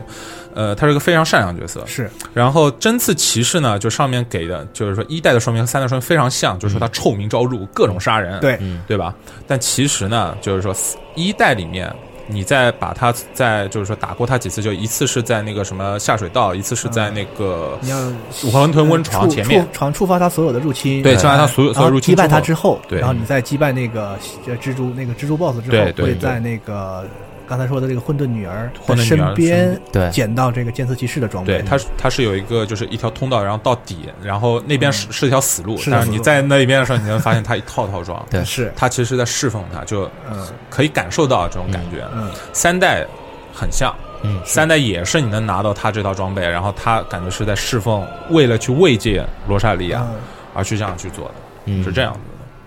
[0.55, 1.83] 呃，他是一个非常善良角色。
[1.85, 2.09] 是。
[2.33, 8.57] 然后针刺骑士呢，就上面给的就是说一代的说明和三代说明非常像，就是说他臭名昭著，各种杀人，对。
[8.61, 8.81] 嗯。
[8.87, 9.13] 对吧？
[9.47, 10.75] 但其实呢，就是说
[11.15, 11.93] 一代里面
[12.27, 17.97] 你再把他再就是说打过他几次，就一次是在那个什么下水道，一次是在那个你要
[18.31, 19.61] 馄饨温床前面。
[19.63, 22.99] 触，床触发他所有的入侵，对，触发他所有所有入侵击败他之后，对。
[22.99, 26.05] 然后你再击败那个呃蜘蛛那个蜘蛛 boss 之后，对对对。
[26.05, 27.05] 会在那个
[27.51, 30.09] 刚才说的这个混沌女儿的混沌身边对。
[30.09, 38.71] 捡到这个监测骑士的装备，对，它是它是有一个就是一条通道，然后到底，然后那边是、是一条死路，但是你在那一边的时候，你能发现它一套套装，对 是。
[38.73, 42.07] 它其实是在侍奉它，就嗯可以感受到这种感觉。
[42.15, 42.31] 嗯。
[42.53, 43.05] 三代
[43.53, 50.15] 很像，嗯三代也是你能拿到他这套装备，然后他感觉是在侍奉，为了去慰藉罗莎莉亚嗯。
[50.53, 51.33] 而去这样去做的，
[51.65, 51.83] 嗯。
[51.83, 52.19] 是这样的。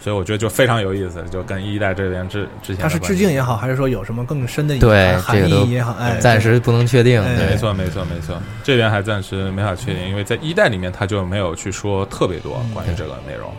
[0.04, 7.22] 所以我觉得就非常有意思，就跟一代这边之之前的它是致敬也好，还是说有什么更深的对含这个都义也好，哎，暂时不能确定。
[7.22, 7.36] 哎。
[7.48, 13.50] 没错，没错，没错，这边还暂时没法确定，因为在一代里面他就没有去说特别多关于这个内容。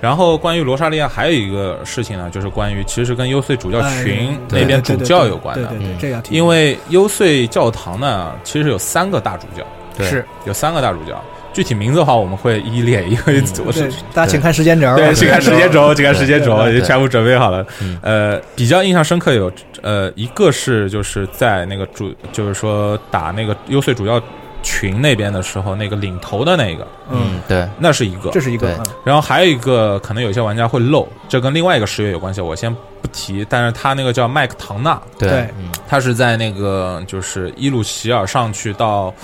[0.00, 4.38] 然后关于罗莎莉亚还有一个事情呢，就是关于其实跟幽邃主教群哎。
[4.50, 9.64] 那边主教有关的，对对对，嗯这要，因为幽邃教堂呢其实有三个大主教，
[9.96, 11.22] 对是有三个大主教，
[11.56, 17.66] 具体名字的话我们会一一列，因为我是大家请看时间轴，对，请看时间轴，请看时间轴，对也全部准备好了。
[17.80, 17.98] 嗯。
[18.02, 24.20] 呃，比较印象深刻有呃，一个是就是在那个主，就是说打那个幽邃主要
[24.62, 28.28] 群那边的时候，那个领头的那个，嗯，对，那是一个。
[28.32, 28.38] 这。
[28.38, 28.68] 是一个
[29.02, 33.46] 然后还有一个，可能有些玩家会漏，这跟另外一个十月有关系，我先不提。
[33.48, 35.48] 但是他那个叫麦克唐纳，对。
[35.88, 39.14] 他是在那个就是伊鲁席尔上去到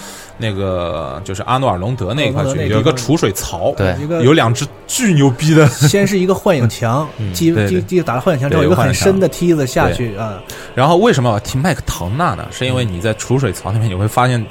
[0.42, 2.74] 那个就是阿诺尔隆德那一块去，阿诺尔那个地方。
[2.74, 3.96] 有一个储水槽，对。
[4.02, 7.80] 一个有两只巨牛逼的先是一个幻影墙， 嗯击对对。
[7.80, 10.42] 击击打了幻影墙之后，有一个很深的梯子下去啊，
[10.74, 12.46] 然后为什么要提麦克唐纳呢？
[12.50, 14.44] 是因为你在储水槽那边，你会发现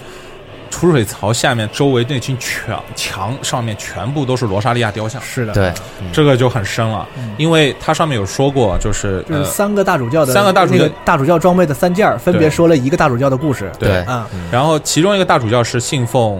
[0.72, 6.08] 储水槽下面周围那群墙墙上面全部都是罗莎莉亚雕像，是的，对，嗯。
[6.12, 7.08] 这个就很深了。
[7.38, 13.72] 因为它上面有说过，就是呃，就是三个大主教的三个大主教大主教装备的三件儿，分别说了一个大主教的故事。
[13.78, 14.00] 对。
[14.06, 16.40] 啊，然后其中一个大主教是信奉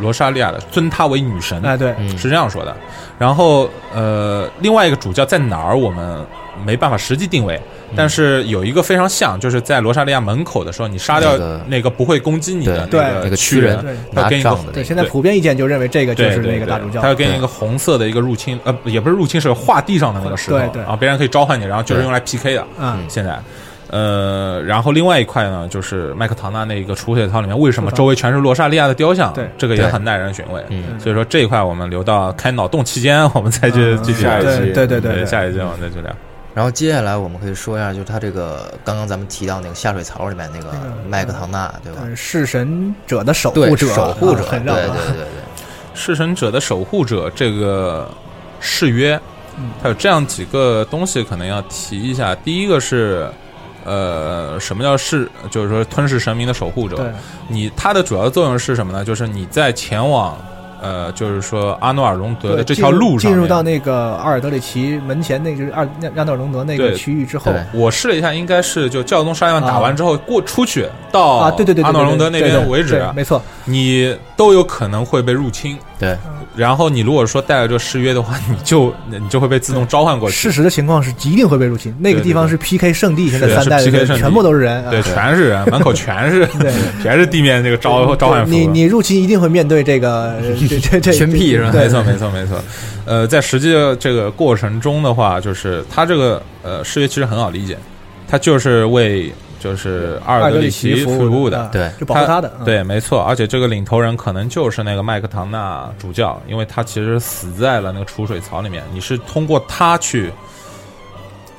[0.00, 2.18] 罗莎莉亚的，尊她为女神，哎对，嗯。
[2.18, 2.76] 是这样说的。
[3.18, 6.18] 然后呃，另外一个主教在哪儿，我们
[6.64, 7.54] 没办法实际定位。
[7.90, 7.94] 嗯。
[7.96, 11.92] 但是有一个非常像，就是在罗莎莉亚门口的时候，你杀掉那个。
[11.92, 17.02] 不会攻击你的对那个区区人对他给你一个对，拿杖的那个，现在普遍意见就认为这个就是对对对那个大主教。
[17.02, 20.82] 他，要给你一个红色的一个入侵，呃，也不是入侵，是画地上的那个石头，对对。
[20.82, 22.66] 然后别人可以召唤你，然后就是用来 PK 的。
[22.80, 23.04] 嗯。
[23.08, 23.38] 现在，
[23.92, 29.30] 呃，然后另外一块呢，就是麦克唐纳那个储血槽里面，为什么周围全是罗莎莉亚的雕像？
[29.34, 30.64] 对这个也很耐人寻味。
[30.70, 36.10] 嗯所以说这一块我们留到开脑洞期间，我们再去嗯具体下一聊期对对对对下一期我们再去聊。
[36.54, 40.68] 然后接下来我们可以说一下，就是他这个刚刚咱们提到那个下水槽里面那个
[41.06, 42.00] 麦克唐纳，对吧？
[42.04, 45.26] 嗯弑神者的守对，护者，守护者，对对对对，
[45.94, 48.08] 弑神者的守护者这个
[48.60, 49.20] 誓约，
[49.58, 52.34] 嗯它有这样几个东西可能要提一下。
[52.36, 53.26] 第一个是，
[53.84, 55.28] 呃，什么叫是？
[55.50, 57.12] 就是说吞噬神明的守护者。
[57.48, 59.04] 你它的主要作用是什么呢？
[59.04, 60.36] 就是你在前往，
[60.80, 75.78] 呃，就是说阿诺尔隆德的这条路上进入到那个阿尔德里奇门前，那就是二亚诺尔隆德那个区域之后，我试了一下，应该是就教宗沙利万打完之后过出去到啊，对对对，对阿诺尔隆德那边为止没错，你都有可能会被入侵。
[75.98, 76.16] 对，
[76.54, 80.36] 然后你如果说带了这个誓约的话，你就你就会被自动召唤过去。
[80.36, 81.94] 事实的情况是一定会被入侵。
[81.98, 88.50] 那个地方是 PK 圣地，现在三代的 PK 圣地全部都是人，对，啊全是人， 门口全是对全是地面这个召召唤符。
[88.50, 90.36] 你你入侵一定会面对这个
[90.68, 92.62] 这这这群辟是吧没错，没错，没错。
[93.04, 97.76] 呃，在实际的这个过程中的话，就是他这个呃誓约其实很好理解，
[98.28, 99.32] 他就是为
[99.62, 101.60] 就是阿尔德里奇服务的。
[101.60, 108.82] 啊对就保护他的，嗯，对，没错，而且这个领头人可能就是那个麦克唐纳主教，因为他其实死在了那个储水槽里面。
[108.92, 110.32] 你是通过他去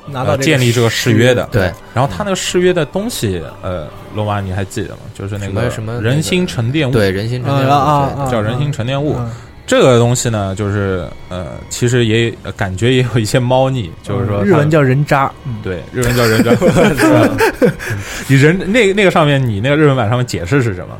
[0.06, 1.72] 呃拿到建立这个誓约的，对。
[1.94, 5.00] 然后他那个誓约的东西，呃，罗马你还记得吗？
[5.14, 9.16] 就是那个什么人心沉淀物，对人心沉啊淀啊啊啊，叫人心沉淀物。
[9.64, 16.50] 嗯这个东西呢，就是呃，其实也呃感觉也有一些猫腻，就是说日文叫人渣，嗯对，日文叫人渣。
[18.28, 20.94] 你人那那个上面，你那个日文版上面解释是什么？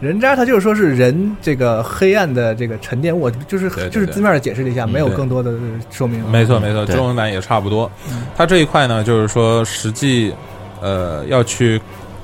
[0.00, 5.52] 人渣，他就是说是人这个黑暗的这个沉淀物，就是就是字面的解释了一下，没有更多的
[5.90, 6.26] 说明。
[6.30, 8.22] 没错，没错，中文版也差不多嗯。
[8.34, 10.32] 它这一块呢，就是说实际
[10.80, 11.78] 呃要去。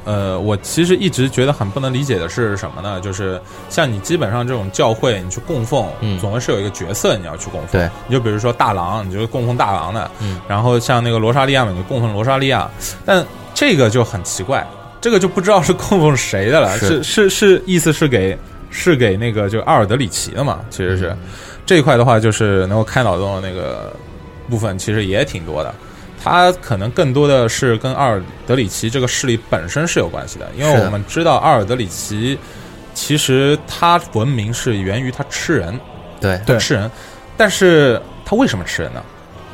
[0.05, 3.01] 呃，我其实一直觉得很不能理解的是什么呢？
[3.01, 7.81] 就是像你基本上这种教会，你去供奉，嗯总归是有一个角色你要去供奉。
[7.81, 10.11] 对，你就比如说大郎，你就供奉大郎的。
[10.21, 12.71] 嗯，然后像那个罗莎莉亚嘛，你就供奉罗莎莉亚。
[13.05, 13.25] 但
[13.55, 14.67] 这个就很奇怪，
[15.01, 16.79] 这个就不知道是供奉谁的了。
[16.79, 18.37] 是是是是，意思是给
[18.71, 20.61] 是给那个就阿尔德里奇的嘛？
[20.71, 21.19] 其实是、嗯
[21.67, 23.91] 这一块的话，就是能够开脑洞的那个
[24.51, 25.75] 部分，其实也挺多的。
[26.23, 32.39] 它可能更多的是跟阿尔德里奇这个势力本身是有关系的，因为我们知道阿尔德里奇
[32.95, 35.79] 其实他文明是源于他吃人，
[36.21, 36.91] 对对吃人，
[37.37, 39.03] 但是他为什么吃人呢？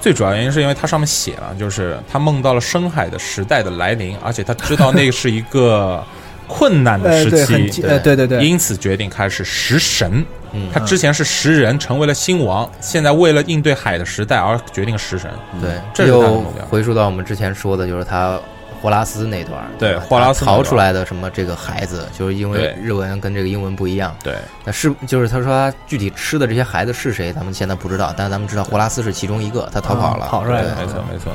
[0.00, 6.02] 最主要原因是因为他上面写了，就是他梦到了深海的时代的来临，而且他知道那个是一个
[6.46, 10.24] 困难的 呃，时期，呃，对对对，因此决定开始食神。
[10.52, 10.68] 嗯。
[10.72, 15.30] 他之前是食人，成为了新王，现在为了应对海的时代而决定食神。
[15.60, 16.64] 对，这是他的目标。
[16.66, 18.38] 回溯到我们之前说的，就是他
[18.80, 24.16] 霍拉斯那段对霍拉斯逃出来的什么这个孩子，就是因为日文跟这个英文不一样。
[24.24, 31.30] 对，那是就是他说他具体吃的这些孩子是谁，咱们现在不知道，但是咱们知道霍拉斯是其中一个，他逃跑了，啊跑出来了没错没错。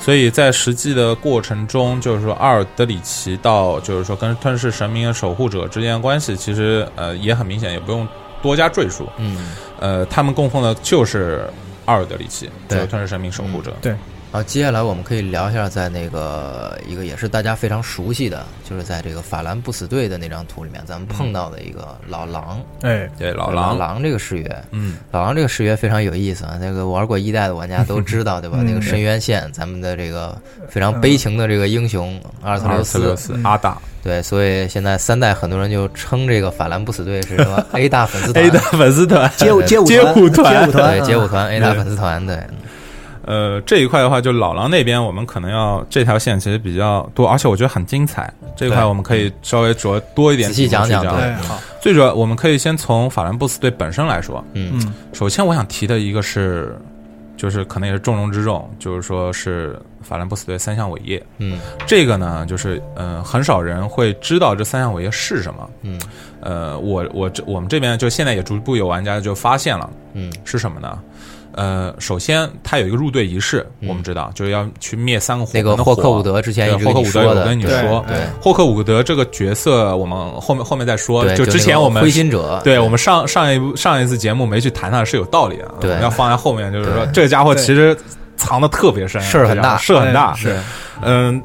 [0.00, 8.08] 所以在实际的过程中，就是说阿尔德里奇到就是说跟吞噬神明的守护者之间的关系，其实呃也很明显，也不用
[8.42, 9.08] 多加赘述。
[9.16, 9.36] 嗯，
[9.78, 11.48] 呃，他们供奉的就是
[11.84, 13.72] 阿尔德里奇，就对是吞噬神明守护者。
[13.80, 13.94] 对，
[14.36, 23.78] 好，接下来我们可以聊一下，在那个一个也是大家非常熟悉的，就是在这个法兰不死队的那张图里面，咱们碰到的一个老狼，哎，对，老狼。
[23.78, 26.58] 狼，这个誓约，嗯，老狼这个誓约非常有意思啊。
[26.60, 28.58] 那个玩过一代的玩家都知道，对吧？
[28.60, 28.66] 嗯。
[28.66, 30.36] 那个深渊线，咱们的这个
[30.68, 37.64] 非常悲情的这个英雄阿尔特留阿尔特留斯，阿大对，所以现在三代很多人就称这个法兰不死队是什么？
[37.72, 38.44] A 大粉丝团。
[38.44, 39.32] A 大粉丝团。
[39.38, 40.52] 街舞街舞街舞团。
[40.52, 42.38] 街舞团，对街舞团 A 大粉丝团，对，
[43.26, 48.32] 呃，这一块的话，就老狼那边，我们可能要这条线其实比较多，而且我觉得很精彩。
[48.56, 54.42] 这一块我们可以稍微着多一点仔细讲讲对哎，好，最主要，我们可以先从法兰布斯队本身来说。
[54.54, 56.78] 嗯嗯首先，我想提的一个是，
[57.36, 61.20] 就是可能也是重中之重，就是说是法兰布斯队三项伟业。
[61.38, 65.68] 嗯这个呢，就是呃，很少人会知道这三项伟业是什么。
[65.82, 66.00] 嗯
[66.40, 70.96] 呃，我我这我们这边就现在也逐步有玩家就发现了嗯是什么呢？
[71.56, 78.04] 呃，首先它有一个入队仪式，嗯我们知道就是要去灭三个火那个霍克伍德之前霍克伍德有跟你说，
[78.40, 81.24] 霍克伍德这个角色，我们后面后面再说。
[81.34, 87.96] 就之前我们灰心者，对我们上上一部上一次节目没去谈他是有道理的，对我们要放在后面，就是说这个家伙其实
[88.36, 90.34] 藏的特别深，事儿很大事儿很大。
[90.34, 90.54] 是
[91.00, 91.42] 嗯，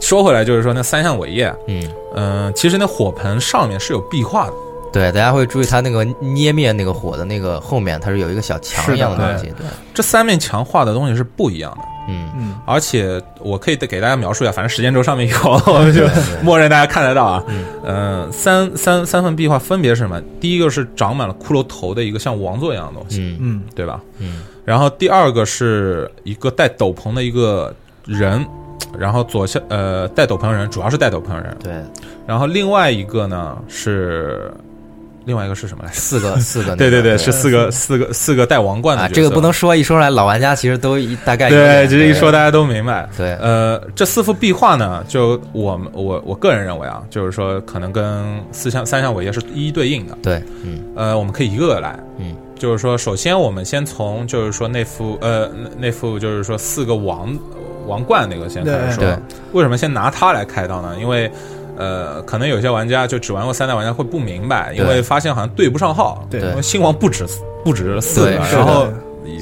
[0.00, 1.86] 说回来就是说那三项伟业，嗯。
[2.14, 4.52] 嗯，其实那火盆上面是有壁画的，
[4.92, 9.46] 对，大家会注意它那个捏灭那个火的那个后面，它是有一个小墙一样的东西。
[9.56, 11.78] 对，这三面墙画的东西是不一样的。
[12.10, 15.36] 嗯，嗯而且我可以给大家描述一下，反正时间轴上面有，
[15.72, 16.06] 我们就
[16.42, 17.44] 默认大家看得到啊。
[17.48, 20.20] 嗯呃，三三三份壁画分别是什么？
[20.40, 24.00] 第一个是长满了骷髅头的一个像王座一样的东西，嗯嗯对吧？
[24.18, 27.74] 嗯然后第二个是一个戴斗篷的一个
[28.06, 28.46] 人，
[28.98, 31.72] 然后左下呃戴斗篷的人主要是戴斗篷的人，对，
[32.26, 34.52] 然后另外一个呢是
[35.28, 35.92] 另外一个是什么来？
[35.92, 43.06] 四个 四个，对对对，是四个四个四个戴王冠的啊，这个不能说一说出来，老玩家其实都一大概对，其实一说大家都明白。
[43.14, 50.16] 对呃，这四幅壁画呢，就我们我我个人认为啊，就是说可能跟四项三项伟业是一一对应的。
[50.22, 51.94] 对，嗯呃，我们可以一个个来。
[52.16, 57.38] 嗯，就是说，首先我们先从就是说那幅呃那那副就是说四个王
[57.86, 59.18] 王冠那个先开始说。
[59.52, 60.96] 为什么先拿它来开刀呢？
[61.00, 61.30] 因为
[61.78, 66.26] 呃，可能有些玩家就只玩过三代玩家会不明白，因为发现好像对不上号。
[66.28, 67.24] 对因为新王不止
[67.64, 68.88] 不止四个，然后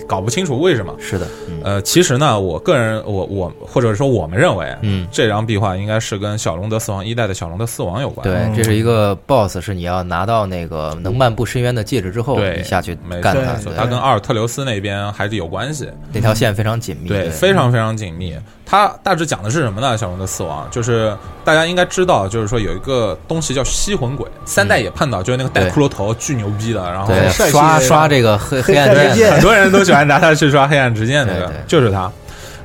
[0.07, 0.95] 搞不清楚为什么。
[0.99, 8.23] 是的，嗯呃，其实呢，我个人，我我或者说我们认为，嗯，这张壁画应该是跟小龙德四王一代的小龙德四王有关。
[8.23, 15.89] 对，这是一个 BOSS，是你要拿到那个能漫步深渊的戒指之后，对你下去没干它，错没错，对它跟阿尔特留斯那边还是有关系。
[16.13, 18.37] 那条线非常紧密，对，非常非常紧密。
[18.69, 19.97] 它大致讲的是什么呢？
[19.97, 27.15] 小龙的死亡就是大家应该知道，就是说有一个东西叫吸魂鬼，三代也碰到，就是那个戴骷髅头巨牛逼的，然后
[27.49, 29.33] 刷刷这个黑黑暗之剑。
[29.33, 32.11] 很多人都喜欢拿它去刷黑暗之剑，那个就是它。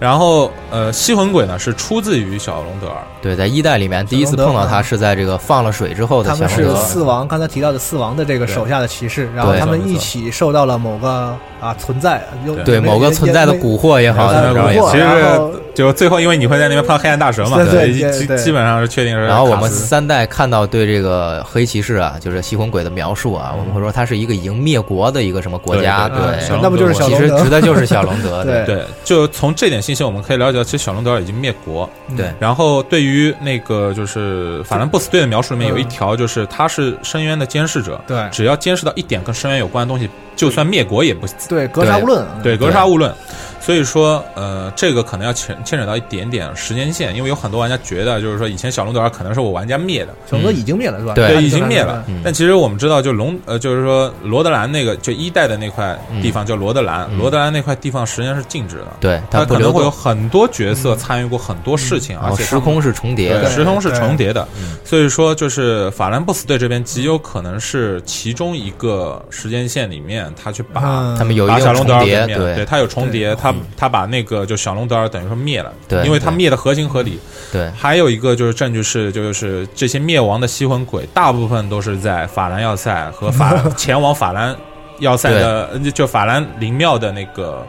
[0.02, 19.28] 然后呃，吸魂鬼呢是出自于小龙德尔，对，在一代里面第一次碰到他是在这个放了水之后的他们是小龙德，四王，刚才提到的四王的这个手下的骑士，然后他们一起受到了某个啊存在，有对某个存在的蛊惑也好，对怎么着也好其实然后就最后因为你会在那边碰到黑暗大蛇嘛，对对基基本上是确定是。
[19.28, 31.89] 然后我们三代看到对这个黑骑士啊，就是吸魂鬼的描述啊，我们会说他是一个已经灭国的一个什么国家，对那不就是小其实指的就是小龙德，对 对，就从这点信息我们可以了解到，其实小龙德尔已经灭国。
[32.16, 32.32] 对。
[32.39, 38.30] 然后对于那个就是法兰布斯队的描述里面有一条，就是他是深渊的监视者，对。
[38.32, 43.14] 只要监视到一点跟深渊有关的东西，就算灭国也不对格杀勿论，对格杀勿论。
[43.62, 51.14] 所以说，呃，这个可能要牵牵扯到一点点时间线，因为有很多玩家觉得，就是说以前小龙德尔可能是我玩家灭的，小龙德已经灭了是吧？
[51.14, 52.03] 对对，已经灭了。
[52.07, 52.22] 嗯。
[52.24, 57.18] 但其实我们知道，就龙呃，就是说罗德兰那个就一代的那块地方叫罗德兰，嗯。
[57.20, 64.47] 罗德兰那块地方实际上是静止的，对，它可能会有，很多角色参与过很多事情，而且时空是重叠时空是重叠的。
[64.57, 71.16] 嗯，所以说就是法兰布斯队这边极有可能是其中一个时间线里面，他去把嗯。
[71.18, 72.55] 他们有一把小龙德定重叠，对。
[72.55, 76.06] 对他有重叠，他他把那个就小龙德尔等于说灭了，对对。
[76.06, 77.20] 因为他灭的合情合理。
[77.52, 77.70] 对。
[77.72, 84.56] 还有一个就是证据是，就是这些灭亡的吸魂鬼，大部分都是在法兰要塞和法 前往法兰
[84.99, 87.66] 要塞的，呃就法兰灵庙的那个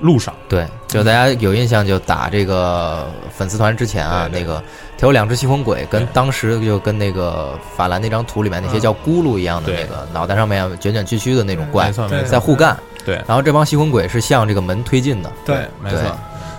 [0.00, 0.34] 路上。
[0.48, 4.62] 对，就大家有印象，就打这个粉丝团之前啊，那个
[4.96, 11.92] 他有两只吸魂鬼，跟当时就跟那个法兰那张图里面那些叫咕噜一样的那个脑袋上面卷卷曲曲的那种怪
[12.26, 12.76] 在互干，
[13.08, 13.14] 对。
[13.26, 16.00] 然后这帮吸魂鬼是向这个门推进的，对没错。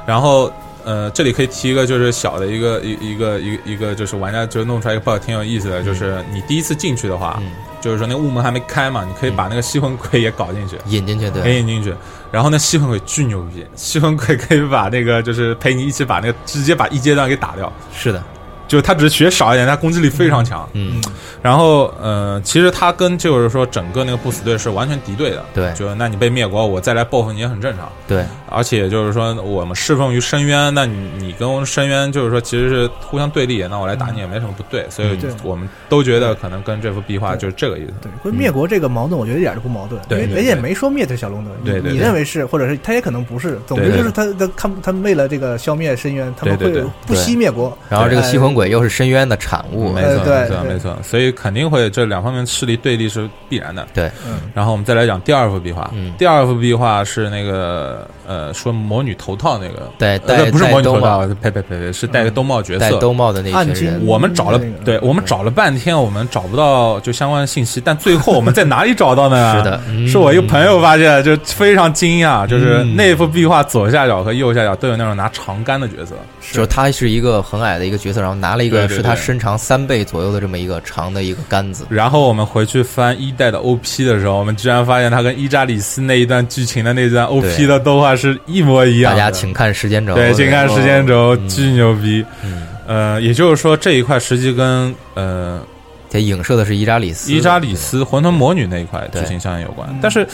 [0.07, 0.51] 然后
[0.83, 10.79] 呃，这里可以提一个就是小的一个一一个一个一个就是玩家就弄出来一个 bug 挺有意思的，就是你第一次进去的话，嗯，就是说那个雾门还没开嘛，你可以把那个吸魂鬼也搞进去。
[10.87, 11.93] 引进去，可以对，引进去，
[12.31, 18.23] 然后那吸魂鬼巨牛逼，吸魂鬼可以把那个就是陪你一起把那个直接把一阶段给打掉，是的，
[18.69, 20.69] 就他只是血少一点，他攻击力非常强。
[20.73, 21.01] 嗯，
[21.41, 25.73] 然后呃，其实他跟就是说整个那个不死队是完全敌对的，对。
[25.73, 27.91] 就那你被灭国，我再来报复你也很正常。
[28.07, 37.93] 对，而且就是说，我们侍奉于深渊，那你你跟深渊就是说其实是互相对立，那我来打你也没什么不对，所以我们都觉得可能跟这幅壁画就是这个意思。
[38.01, 41.91] 对，跟灭国这个矛盾，我觉得一点都不矛盾，因为人家也没说灭掉小龙德，你对对对。
[41.93, 53.87] 你认为是，或者是他也可能不是，总之就是他他他他们为了这个消灭深渊，他们会不惜灭国，然后这个哎吸魂鬼又是深渊的产物，没错，没错，没错，所以肯定会这两方面势力对立是必然的。
[53.93, 54.41] 对，嗯。
[54.53, 56.11] 然后我们再来讲第二幅壁画，嗯。
[56.17, 60.19] 第二幅壁画是那个呃，说魔女头套那个，对，
[60.51, 62.97] 不是魔女头套，，呸呸呸呸，是戴个兜帽角戴色。
[62.99, 69.55] 兜帽的那暗金群人，我们找了，对我们找了半天，我们找不到就相关的信息，但最后我们在哪里找到呢？
[69.55, 70.05] 是的，嗯。
[70.05, 72.95] 是我一个朋友发现，就非常惊讶，就是嗯。
[72.97, 76.15] 那幅壁画左下角和右下角都有那种拿长杆的角色，
[76.51, 89.11] 就是他是一个很矮的一个角色，然后拿了一个是他身长三倍左右的这么一个长的一个杆子，然后我们回去翻一代的 OP 的时候，我们居然发现他跟伊扎里斯那一段剧情的那段 OP 的动画是一模一样。
[89.11, 91.49] 大家请看时间轴，对，请看时间轴，嗯。
[91.49, 92.25] 巨牛逼。
[92.43, 95.61] 嗯，呃，也就是说这一块实际跟呃
[96.09, 100.27] 它影射的是伊扎里斯，伊扎里斯混沌魔女那一块剧情相应有关，但是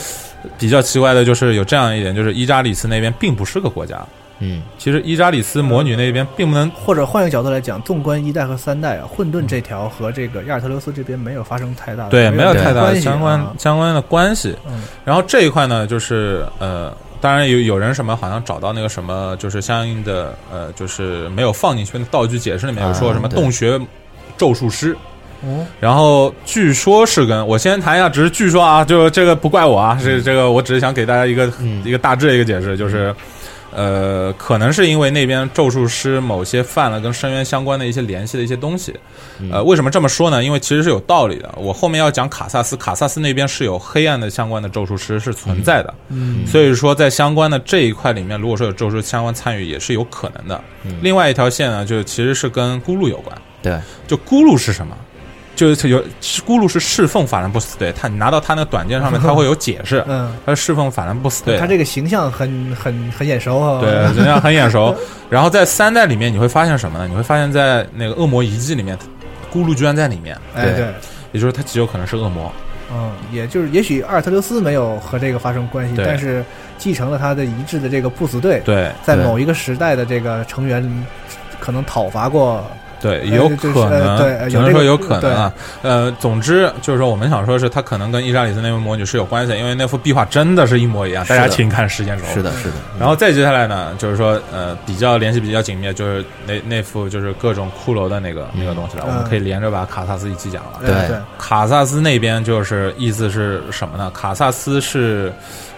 [0.57, 3.97] 比较奇怪的就是有这样一点，就是伊扎里斯那边并不是个国家。
[4.39, 14.53] 嗯，其实伊扎里斯魔女那边并不能或者换一个角度来讲，纵观一代和三代啊，混沌这条和这个亚尔特留斯这边没有发生太大的对没有太大的相关啊相关的关系。
[14.67, 14.83] 嗯。
[15.05, 23.79] 然后这一块呢，就是呃，当然有有人什么好像找到那个什么，就是相应的呃，就是没有放进去的道具解释里面有说什么洞穴
[24.37, 24.95] 咒术师。
[25.43, 25.65] 哦。
[25.79, 31.81] 然后据说是跟我先谈一下，只是据说啊，就这个不怪我啊，是这个我只是想给大家一个、嗯。
[31.85, 33.15] 一个大致的一个解释，就是
[33.75, 38.93] 呃，可能是因为那边咒术师某些犯了跟深渊相关的一些联系的一些东西。
[39.39, 40.41] 嗯呃，为什么这么说呢？
[40.41, 41.53] 因为其实是有道理的。
[41.57, 50.63] 我后面要讲卡萨斯，卡萨斯那边是有黑暗的相关的咒术师是存在的，嗯所以说在相关的这一块里面，如果说有咒术相关参与，也是有可能的。
[50.85, 53.37] 嗯另外一条线呢，就其实是跟咕噜有关。
[53.61, 54.95] 对，就咕噜是什么？
[55.55, 56.03] 就是有
[56.45, 61.57] 咕噜是侍奉法兰布斯队，他你拿到他那个短剑上面，他会有解释，嗯，他是侍奉法兰布斯队。
[61.57, 64.95] 他这个形象很很很眼熟啊，对，形象很眼熟。
[65.29, 67.07] 然后在三代里面，你会发现什么呢？
[67.07, 68.97] 你会发现在那个恶魔遗迹里面，
[69.51, 70.85] 咕噜居然在里面，哎对，
[71.31, 72.51] 也就是他极有可能是恶魔。
[72.93, 76.45] 嗯，也就是也许阿尔特留斯没有和这个发生关系，但是
[76.77, 81.05] 继承了他的遗志的这个不死队，对在某一个时代的这个成员
[81.59, 82.63] 可能讨伐过，
[82.99, 85.53] 对，呃有可能，呃对只能说有可能啊。
[85.81, 91.25] 呃，总之就是说，我们想说是他可能跟伊莎里斯那位魔女是有关系，因为那幅壁画真的是一模一样。
[91.25, 92.25] 大家请看时间轴。
[92.33, 99.03] 是的，是的，然后再接下来呢，就是说，呃，比较联系比较紧密，就是那那幅就是各种骷髅的那个、那个东西了。
[99.07, 100.79] 嗯我们可以连着把卡萨斯一起讲了。
[100.81, 104.11] 对对，卡萨斯那边就是意思是什么呢？
[104.11, 105.31] 卡萨斯是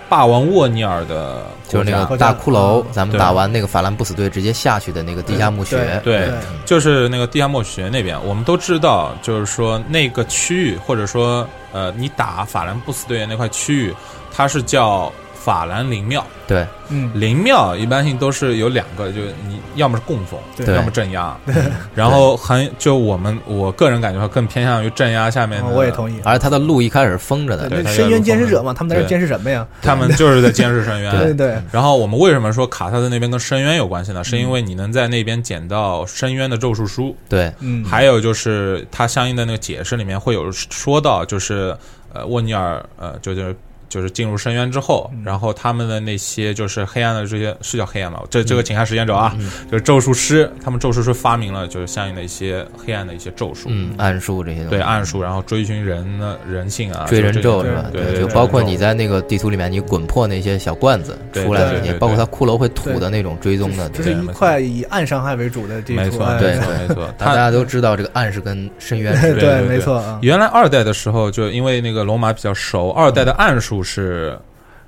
[0.10, 6.32] 霸王沃尼尔的就是那个大骷髅嗯，咱们打完那个法兰布死队直接下去的那个地下墓穴，对对，
[6.66, 13.94] 就是那个地下墓穴那边，我们都知道，就是说那个区域，或者说呃，你打法兰布斯队的那块区域，
[14.34, 15.12] 它是叫
[15.48, 16.22] 法兰林庙。
[16.46, 21.34] 对，嗯，灵庙一般性都是有两个，就是你要么是供奉，对要么镇压。
[21.96, 26.20] 然后很就我们我个人感觉更偏向于镇压下面我也同意。
[26.26, 29.66] 而且它的路一开始是封着的，对，深渊监视者嘛，他们在这监视什么呀？
[29.82, 31.18] 他们就是在监视深渊。
[31.18, 34.22] 对对，然后我们为什么说卡萨斯那边跟深渊有关系呢？
[34.22, 41.76] 是因为你能在那边捡到深渊的咒术书，对，嗯，还有就是他相应的那个解释里面会有说到，就是
[42.14, 43.56] 呃沃尼尔呃就是。
[43.90, 45.24] 就是进入深渊之后，嗯。
[45.24, 48.22] 然后他们的那些就是黑暗的这些是叫黑暗吗？
[48.30, 49.36] 这这个请看实验者啊，
[49.72, 57.86] 就是咒术师，他们咒术师发明了就是相应的一些黑暗的一些咒术，嗯，暗术这些东西，对暗术，然后追寻人的人性啊，追人咒是吧？
[57.92, 67.14] 对对，就包括你在那个地图里面，你滚破那些小罐子出来的包括它骷髅会吐的那种追踪的，这是一块以暗伤害为主的地图，没错，没错，没错。
[67.18, 70.20] 大家都知道这个暗是跟深渊是 对对没错啊。
[70.22, 74.40] 原来二代的时候，就因为那个龙马比较熟，二代的暗术是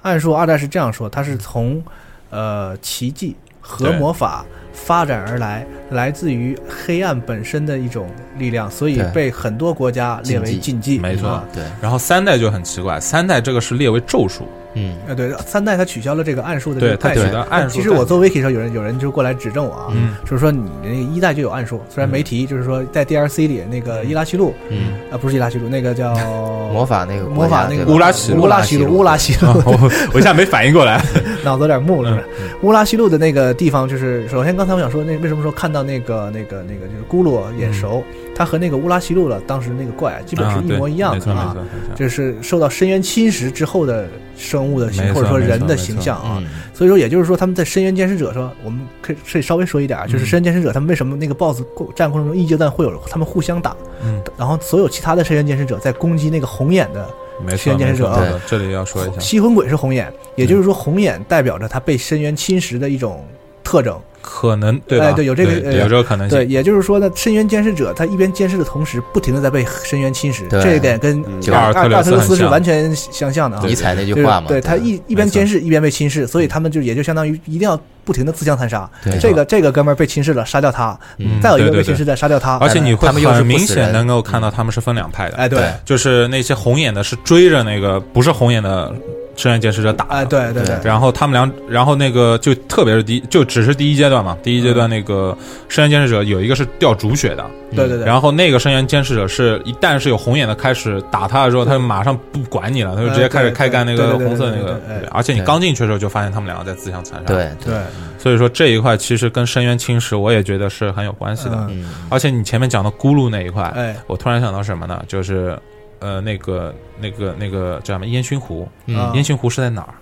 [0.02, 1.84] 暗术二代是这样说，它是从
[2.30, 11.00] 呃奇迹和魔法发展而来，来自于黑暗本身的一种力量，所以被很多国家列为禁忌。
[11.00, 11.44] 没错啊。
[11.54, 17.28] 对，然后三代就很奇怪，三代这个是列为咒术，嗯，呃，对，三代他取消了这个暗术的这对它个概念。
[17.28, 20.16] 取消暗术其实我做 wiki 的时候，有人有人就过来指正我啊，嗯。
[20.24, 26.14] 就是说你那个一代就有暗术，虽然没提，就是说在 DLC 里那个伊拉西路，嗯，啊不是伊拉西路，那个叫
[26.72, 31.04] 魔法那个魔法那个乌拉乌拉西路，乌拉西路，我我一下没反应过来，
[31.44, 32.22] 脑子有点木了。
[32.62, 38.04] 乌拉西路的那个地方，就是首先刚才我想说，那为什么说看到那个那个那个就是咕噜眼熟，
[38.36, 41.56] 他和那个乌拉西路了当时那个怪基本是一模一样的啊
[41.96, 44.08] 就是受到深渊侵蚀之后的
[44.38, 46.38] 生物的形或者说人的形象啊。
[46.42, 57.06] 嗯，所以说，也就是说，他们在深渊监视者说，我们可以可以稍微说一点啊，就是嗯深渊监视者他们为什么那个 BOSS 过战过程中一阶段会有他们互相打，嗯，然后所有其他的深渊监视者在攻击那个红眼的
[57.44, 63.26] 没错没错，时间监视者啊这里要说一下，吸魂鬼是红眼，也就是说红眼代表着他被深渊侵蚀的一种
[63.70, 63.96] 特征。
[64.22, 65.06] 可能对吧？
[65.06, 66.38] 哎对有这个呃有这个可能性。
[66.38, 70.62] 对，也就是说呢，深渊监视者他一边监视的同时，不停的在被深渊侵蚀，对。
[70.62, 73.64] 这一点跟嗯就阿阿尔特阿特勒斯是完全相像的啊。
[73.66, 78.88] 尼采那句就是话嘛，对他一一边监视一边被侵蚀，所以他们就也就相当于一定要不停的自相残杀。
[79.04, 79.18] 对。
[79.20, 81.40] 这个这个哥们儿被侵蚀了，杀掉他；嗯。
[81.42, 82.58] 再有一个被侵蚀的，杀掉他。
[82.58, 88.94] 而且你会他们又是很明显能够看到他们是分两派的，哎，对，就是那些红眼的是追着那个不是红眼的
[89.40, 94.38] 深渊监视者打的，哎，对对对，然后他们俩，然后那个就特别是第一，就只是第一阶段嘛。
[94.44, 95.36] 第一阶段那个
[95.70, 98.06] 深渊监视者有一个是掉主血的，对对对。
[98.06, 104.78] 然后那个深渊监视者是一旦是有红眼的开始打他的时候，他就马上不管你了，他就直接开始开干那个红色那个。
[105.12, 107.76] 而且你刚进去的时候就发现他们两个在自相残杀。，对对，
[108.18, 111.70] 所以说这一块其实跟深渊侵蚀我也觉得是很有关系的。
[112.10, 115.02] 而且你前面讲的咕噜那一块，哎，我突然想到什么呢？
[115.08, 115.58] 就是
[116.00, 118.68] 呃那个那个那个叫什么烟熏湖？
[118.86, 119.94] 嗯烟熏湖是在哪儿？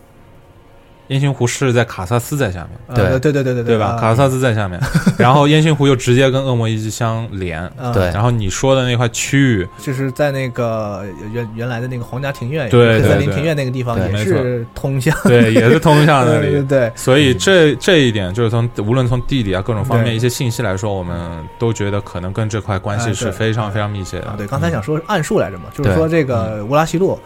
[1.08, 2.70] 烟熏湖是在卡萨斯在下面。
[2.88, 3.97] 呃对对对对对对吧？
[3.99, 4.80] 卡萨斯在下面，
[5.18, 7.62] 然后烟熏湖又直接跟恶魔遗迹相连。
[7.78, 7.91] 啊。
[7.93, 8.05] 对。
[8.12, 16.68] 然后你说的那块区域，就是在那个原原来的那个皇家庭院，对对对克森林庭院那个地方对也是通向对，也是通向那 对对里。
[16.68, 21.18] 对，所以这这一点，就是从无论从地理啊各种方面一些信息来说，我们
[21.58, 24.28] 都觉得可能跟这块关系是非常非常密切的。
[24.28, 24.36] 啊，。
[24.38, 27.20] 对，刚才想说暗术来着嘛，就是说这个乌拉西洛，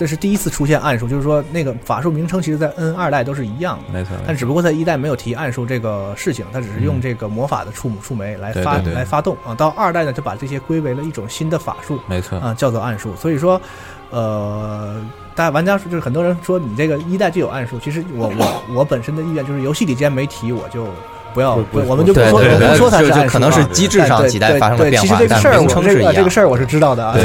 [0.00, 3.92] 这是第一次出现暗术，就是说那个法术名称其实在 N 二代都是一样的。
[3.92, 9.54] 没错，但只不过在一代没有提暗术这个事情，它只是用嗯这个魔法的触触媒来发来发动啊。
[9.54, 13.14] 到二代呢，就把这些归为了一种新的法术没错，啊，叫做暗术。
[13.14, 13.60] 所以说，
[14.08, 20.86] 呃，大家玩家就是很多人说你这个一代就有暗术，其实我我 我本身的意愿就是游戏里既然没提，我就
[21.34, 26.14] 不要我们就不说我们不说它是就暗术啊可能是机制上几代发生了对对变化，但其实这个事儿，名我这个称是一样。
[26.14, 27.14] 这个事儿我是知道的啊。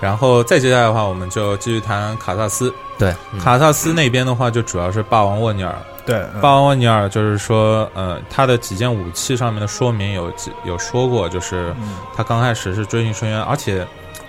[0.00, 2.72] 然后再接下来的话，我们就继续谈卡萨斯。
[2.98, 5.74] 对，嗯卡萨斯那边的话，就主要是霸王沃尼尔。
[6.06, 13.86] 对，嗯霸王沃尼尔就是说，呃，他的几件武器上面的说明有几有说过，就是嗯他刚开始是追寻深渊，而且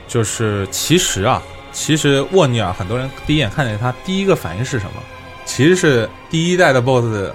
[0.07, 1.41] 就是其实啊，
[1.72, 5.01] 其实沃尼尔很多人第一眼看见他，第一个反应是什么？
[5.45, 7.32] 其实是第一代的 BOSS，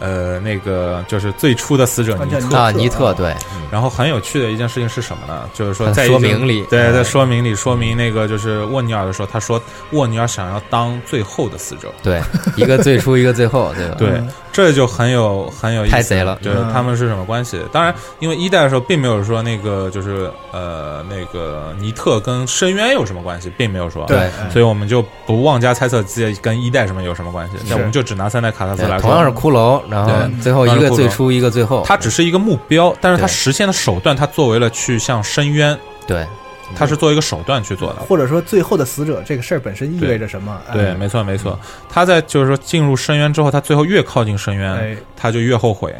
[0.00, 2.56] 呃，那个就是最初的死者尼特。
[2.56, 3.34] 啊，尼特对，
[3.70, 5.48] 然后很有趣的一件事情是什么呢？
[5.54, 9.60] 就是说在说明里对，哎在说明里说明那个就是沃尼尔的时候，他说
[9.92, 11.92] 沃尼尔想要当最后的死者。
[12.02, 12.20] 对，
[12.56, 13.94] 一个最初，一个最后，对吧？
[13.98, 17.60] 对嗯，这就很有很有意思，太贼了就是嗯他们是什么关系？
[17.72, 24.04] 当然，因为一代的时候并没有说那个就是呃那个尼特跟深渊有什么关系，并没有说。
[24.06, 29.02] 对所以我们就不妄加猜测自己跟一代什么有什么关系，那我们就只拿三代卡萨斯来说。
[29.02, 31.82] 同样是骷髅，然后最后一个最初，一个最后。
[31.86, 36.26] 它只是一个目标，但是它实现的手段，它作为了去向深渊对
[36.74, 38.00] 他是作为一个手段去做的。
[38.00, 40.60] 或者说最后的死者这个事儿本身意味着什么？
[40.70, 41.58] 对，哎没错没错。
[41.88, 45.94] 他在就是说进入深渊之后，他最后越靠近深渊，哎，他就越后悔。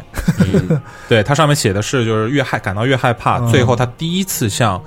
[1.09, 4.79] 对他上面写的是，就是越害感到越害怕，嗯最后他第一次向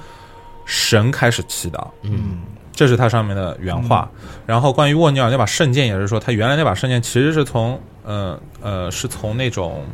[0.64, 1.84] 神开始祈祷。
[2.02, 2.42] 嗯
[2.72, 4.08] 这是他上面的原话。
[4.46, 9.84] 然后关于沃尼尔那把圣剑，也是说他原来那把圣剑其实是从呃呃是从那种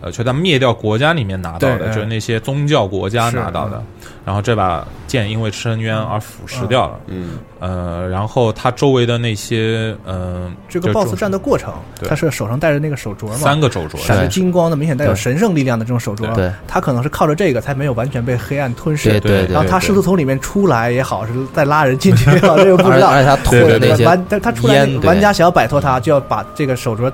[0.00, 3.82] 呃就他灭掉国家里面拿到的，就是那些宗教国家拿到的。
[4.22, 7.00] 然后这把剑因为深渊而腐蚀掉了。
[7.06, 12.08] 嗯，呃，然后他周围的那些嗯、这个 BOSS 战的过程，对。
[12.08, 16.52] 他是手上戴着那个手镯嘛，三个手镯，闪着金光的，明显带有神圣力量的这种手镯，对。
[16.68, 19.08] 他可能是靠着这个才没有完全被黑暗吞噬。
[19.08, 23.08] 对对对，然后他试图从里面出来也好，是再拉人进去也好，这个不知道。
[23.10, 27.10] 而他吐的那些玩，但他出来玩家想要摆脱他，就要把这个手镯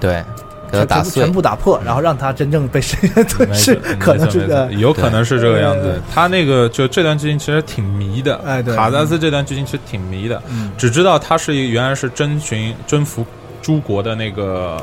[0.00, 0.24] 对，
[0.70, 1.22] 给他全打碎。
[1.22, 6.00] 全，部打破，然后让他真正被深渊吞噬， 可能是有可能是这个样子。
[6.12, 8.74] 他那个就这段剧情其实挺迷的，哎对。
[8.74, 10.70] 卡扎斯这段剧情其实挺迷的，嗯。
[10.76, 13.24] 只知道他是一原来是征询征服
[13.62, 14.76] 诸国的那个，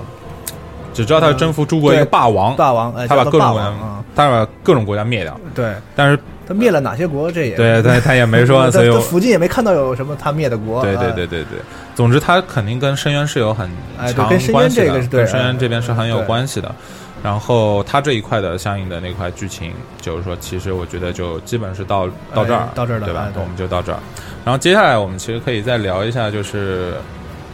[0.93, 5.73] 只知道他是征服诸国一个霸王，霸王，哎，他把各种国他把各种国家灭掉，对。
[5.95, 10.81] 但是他灭了哪些国，这也对他他也没说， 所以我附近也没看到有什么他灭的国。
[10.81, 11.59] 对对啊对对对，
[11.95, 13.69] 总之他肯定跟深渊是有很
[14.13, 16.73] 强关系的，跟深渊哎这边是很有关系的。
[17.23, 19.71] 然后他这一块的相应的那块剧情，
[20.01, 23.99] 就是说，其实我觉得就基本是到到这儿哎，到这儿了对吧我们就到这儿。
[24.43, 26.95] 然后接下来我们其实可以再聊一下，就是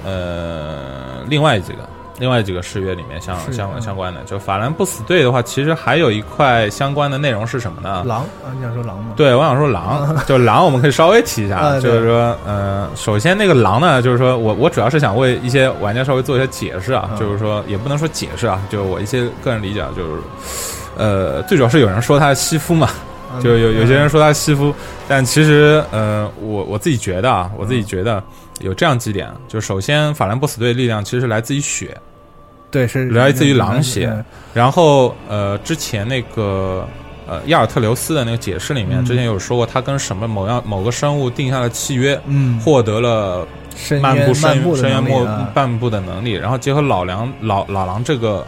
[0.05, 1.79] 呃，另外几个
[2.19, 3.81] 另外几个誓约里面相相嗯。
[3.81, 8.03] 相关的，就法兰不死队的话，其实还有一块相关的内容是什么呢？
[8.05, 9.13] 狼啊，你想说狼吗？
[9.15, 17.17] 对，我想说狼， 就狼，我们可以稍微提一下，啊就是说，呃，首先那个狼呢，就是说我我主要是想为一些玩家稍微做一些解释啊，嗯。
[17.19, 20.21] 就是说也不能说解释啊，就是我一些个人理解啊，就是，
[20.97, 22.89] 呃，最主要是有人说他吸夫嘛，
[23.35, 24.73] 嗯就有有些人说他吸夫，
[25.07, 28.23] 但其实，呃，我我自己觉得啊，我自己觉得
[28.61, 31.97] 有这样几点，就首先法兰不死队的力量其实是来自于血，
[32.71, 34.09] 对是来自于狼血。
[34.11, 34.25] 嗯。
[34.53, 36.87] 然后呃，之前那个
[37.27, 39.05] 呃亚尔特留斯的那个解释里面，嗯。
[39.05, 48.45] 之前有说过，他跟什么某样某个生物定下了契约，嗯，获得了深漫步深步的深渊末能力啊漫步的能力，然后结合老梁老老狼这个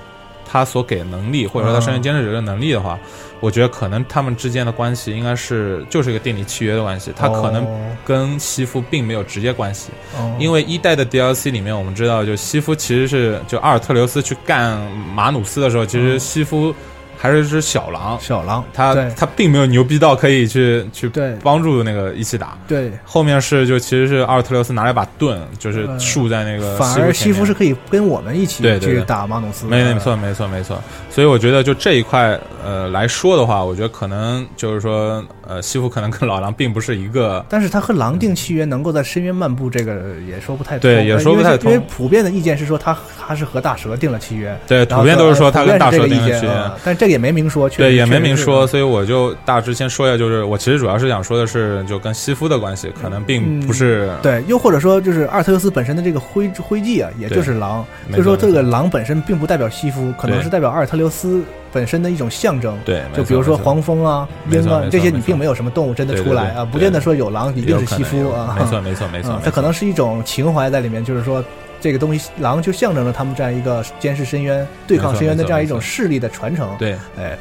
[0.51, 2.97] 他所给的能力，或者说他深渊监视者的能力的话，
[3.39, 7.79] 我觉得可能他们之间的关系应该是就是一个定理契约的关系，他可能哦。
[8.05, 9.89] 跟西夫并没有直接关系。
[10.17, 10.35] 哦。
[10.39, 14.79] 因为一代的 DLC 里面，我们知道，就西夫其实是就阿尔特留斯去干
[15.13, 16.73] 马努斯的时候，其实西夫
[17.21, 19.13] 还是只小狼，小狼，他对。
[19.17, 21.11] 他并没有牛逼到可以去去
[21.43, 22.57] 帮助那个一起打。
[22.65, 40.81] 对，后面是就其实是阿尔特留斯拿了一把盾，就是呃竖在那个反而西夫是可以跟我们一起去打马努斯，没没错没错没错，所以我觉得就这一块呃来说的话，我觉得可能就是说呃西夫可能跟老狼并不是一个但是他和狼定契约能够在深渊漫步，这个也说不太通。
[40.81, 46.51] 对也说不太通因为因为普遍的意见是说他他是和大蛇定了契约，对普遍都是说他跟大蛇是这个意见定了契约。
[46.51, 61.41] 啊但这个也没明说，确实对，也没明说，所以我就大致先说一下，就是我其实主要是想说的是，就跟西夫的关系，可能并不是、对，又或者说就是阿尔特留斯本身的这个徽徽记啊，也就是狼，没就是说这个狼本身并不代表西夫，可能是代表阿尔特留斯
[61.71, 62.77] 本身的一种象征。
[62.85, 68.55] 对，就比如说黄蜂啊、鹰啊这些，你并没有什么动物真的出来啊，不见得说有狼一定是西夫啊。
[68.59, 71.43] 没错没错没错它 可能是一种情怀在里面，就是说
[71.81, 76.75] 这个东西，狼就象征着他们这样一个监视深渊、对抗深渊的这样一种势力的传承。
[76.77, 77.37] 对，哎，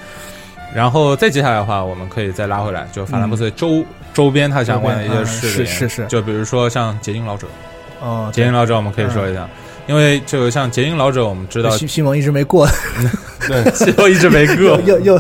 [0.75, 6.07] 然后再接下来的话，我们可以再拉回来，就法兰布斯周、周边它相关的一些周边势力，嗯是是是。
[6.07, 7.47] 就比如说像结晶老者，
[8.01, 9.49] 哦，结晶老者我们可以说一下，
[9.89, 12.69] 因为就像结英老者，我们知道西西蒙一直没过，
[13.49, 15.19] 对， 西蒙一直没过又，又又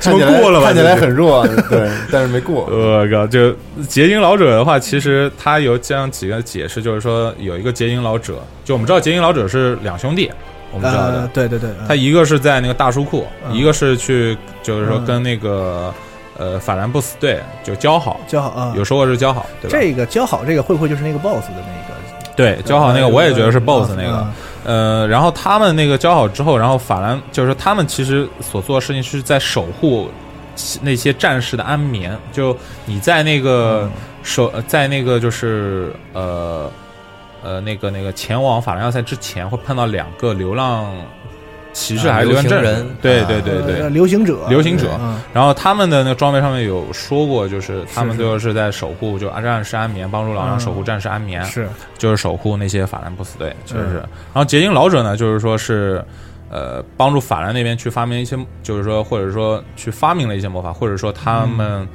[0.00, 0.66] 西蒙看起来过了吧？
[0.66, 2.64] 看起来很弱，对，但是没过。
[2.70, 3.26] 我靠！
[3.26, 3.54] 就
[3.86, 10.30] 结英老者的话，其实他有这样几个解释，就是说有一个结英老者，就我们知道结英老者是两兄弟，
[10.72, 15.92] 我们知道的呃，，对对对，他一个是在那个大书库，嗯一个是去就是说嗯跟那个
[16.38, 19.78] 呃法兰布斯队就交好，交好啊，有说过是交好，对吧？
[19.78, 21.89] 这个交好这个会不会就是那个 BOSS 的那个？
[22.36, 24.26] 对交好那个，我也觉得是 BOSS 那个。
[24.62, 30.10] 呃，然后他们那个交好之后，然后法兰就是他们其实所做的事情是在守护
[30.82, 32.16] 那些战士的安眠。
[32.30, 32.54] 就
[32.84, 33.90] 你在那个
[34.22, 36.70] 守，在那个就是呃
[37.42, 40.92] 呃那个那个前往法兰要塞之前，会碰到两个流浪
[41.72, 42.86] 骑士啊还是流行人。
[43.00, 43.26] 对啊。
[43.28, 43.80] 对对对。
[43.80, 44.88] 呃流行者，流行者。
[45.00, 45.20] 嗯。
[45.32, 51.44] 然后他们的那个装备上面有说过，就是他们最后是在守护，就战士安眠，帮助老狼嗯守护战士安眠。
[51.44, 51.68] 是。
[51.98, 53.80] 就是守护那些法兰不死队，确实。
[53.90, 53.96] 是。
[53.98, 56.04] 嗯然后结晶老者呢，就是说是
[56.50, 61.86] 呃帮助法兰那边去发明一些，就是说或者说去发明了一些魔法，或者说他们、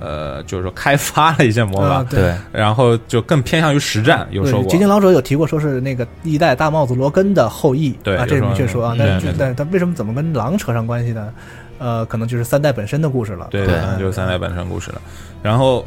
[0.00, 8.94] 呃，就是说开发了一些魔法，啊对对，然后就更偏向于实战，有说结晶老者有提过，说是那个一代大帽子罗根的后裔，对啊，这明确说啊。
[8.96, 11.32] 嗯但是但但为什么怎么跟狼扯上关系呢？
[11.78, 13.48] 呃，可能就是三代本身的故事了。
[13.50, 15.02] 对，对可能就是三代本身故事了。
[15.42, 15.84] 然后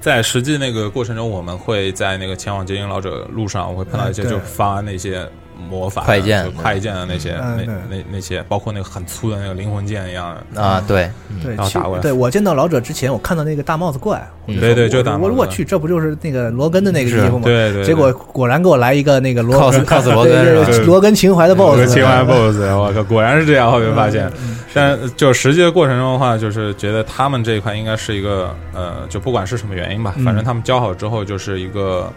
[0.00, 5.26] 在实际那个过程中，我们会在那个前往结晶老者路上，我会碰到一些就发那些
[5.62, 10.62] 魔法快剑快剑啊那些那那那些，包括那个很粗的那个灵魂剑一样的。
[10.62, 12.02] 啊，对，嗯对，然后打过来。
[12.02, 17.44] 对我见到老者之前，我看到那个大帽子怪，对对就大帽子怪我我去，这不就是那个罗根的那个是衣服吗？
[17.44, 23.70] 对对，结果果然给我来一个那个罗 cos- cos 罗根罗根情怀的 BOSS，情怀 BOSS，我靠，果然是这样。
[23.70, 30.24] 后面发现，嗯但就实际的过程中的话，就是觉得他们这一块应该是一个呃，就不管是什么原因吧，嗯。
[30.24, 32.10] 反正他们交好之后就是一个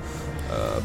[0.50, 0.82] 呃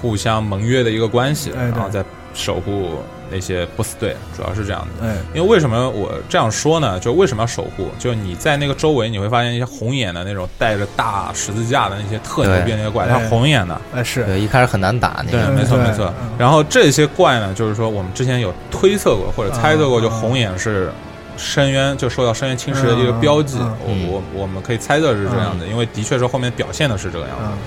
[0.00, 5.06] 互相盟约的一个关系，哎然后再守护那些 BOSS 队，主要是这样的。
[5.06, 6.98] 哎，因为为什么我这样说呢？
[7.00, 7.88] 就为什么要守护？
[7.98, 16.30] 就你在那个周围，你会发现一些红眼的那种带着大十字架的那些特牛逼那些怪，它红眼的，哎是，对，一开始很难打那没错没错嗯。
[16.38, 20.90] 然后这些怪呢，就是说我们之前有推测过或者猜测过，嗯就红眼是
[21.36, 23.58] 深渊就受到深渊侵蚀的一个标记。
[23.60, 27.44] 嗯嗯我我我们可以猜测是这样的，因为的确是后面表现的是这个样子。
[27.44, 27.58] 嗯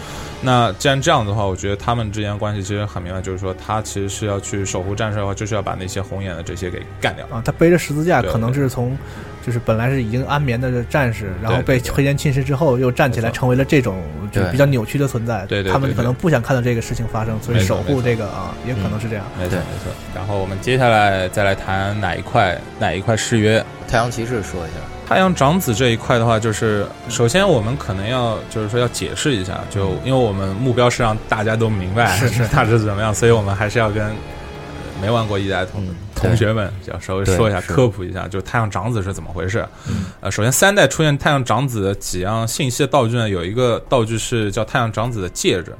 [0.44, 7.26] 那既然这样的话，我觉得他们之间的关系其实很明白，就是说他其实是要去守护战士的话，就是要把那些红眼的这些给干掉。
[7.28, 8.98] 啊，他背着十字架，可能是从
[9.46, 15.46] 就是本来是已经安眠的战士，然后被黑岩侵蚀之后又站起来，成为了这种就比较扭曲的存在。
[15.48, 19.26] 对对他们可能不想看到这个事情发生，所以守护这个啊，也可能是这样。
[19.39, 19.91] 没错没错。
[20.14, 23.64] 然后我们接下来再来谈哪一块哪一块誓约。
[23.88, 24.78] 太阳骑士说一下，
[25.14, 34.11] 太阳长子这一块的话，就是首先我们可能要就是说要解释一下，就因为我们目标是让大家都明白是是大致是怎么样，所以我们还是要跟呃
[34.99, 39.64] 没玩过一代的同嗯同学们要稍微说一下，科普一下，就太阳长子是怎么回事。
[39.88, 45.76] 嗯呃，首先三代出现太阳长子的几样信息的道具呢，有一个道具是叫太阳长子的戒指。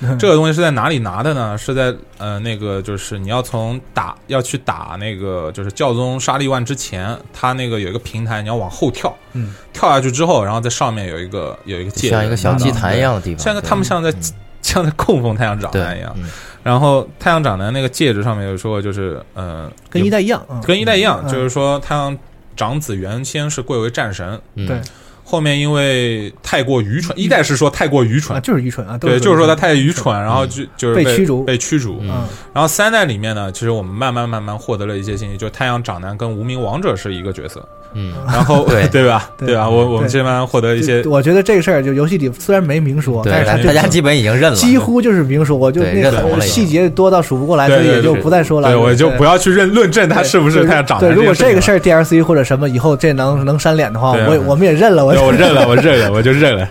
[0.18, 1.56] 这个东西是在哪里拿的呢？
[1.56, 14.32] 是在呃那个就是你要从打要去打那个就是教宗沙利万之前，他那个有一个平台，你要往后跳，嗯，跳下去之后，然后在上面有一个有一个戒指，像一个小祭坛一样的地方，像个他们像在、嗯。
[14.62, 15.80] 像在供奉太阳长对。
[15.80, 16.12] 男一样。
[16.16, 16.28] 嗯。
[16.64, 20.60] 然后太阳长男那个戒指上面有说就是呃跟一代一样，嗯。
[20.66, 21.32] 跟一代一样，嗯。
[21.32, 22.18] 就是说太阳
[22.56, 24.66] 长子原先是贵为战神，嗯。
[24.66, 24.80] 对
[25.28, 28.38] 后面因为太过愚蠢，一代是说太过愚蠢。
[28.38, 31.44] 啊，，就是愚蠢啊，对，就是说他太愚愚蠢，然后就就是被被驱逐。
[31.44, 31.98] 被驱逐。
[32.00, 32.10] 嗯。
[32.10, 32.24] 嗯
[32.54, 39.30] 然后三代里面呢，其实我们慢慢慢慢获得了一些信息，就太阳长男跟无名王者是一个角色，嗯，然后 对对吧？
[39.38, 39.68] 对对吧？
[39.68, 48.68] 我我们这边获得一些我觉得这个事儿就游戏里虽然没明说，但，是大家基本已经认了，几乎就是明说，我就那个细节多到数不过来，所以也就不再说了。
[48.68, 55.04] 对，我就不要去认论证他是不是对太长对，如果这个事儿，DLC 或者什么以后这能能删脸的话，我我们也认了。
[55.04, 56.68] 我我认了， 我认了，我就认了。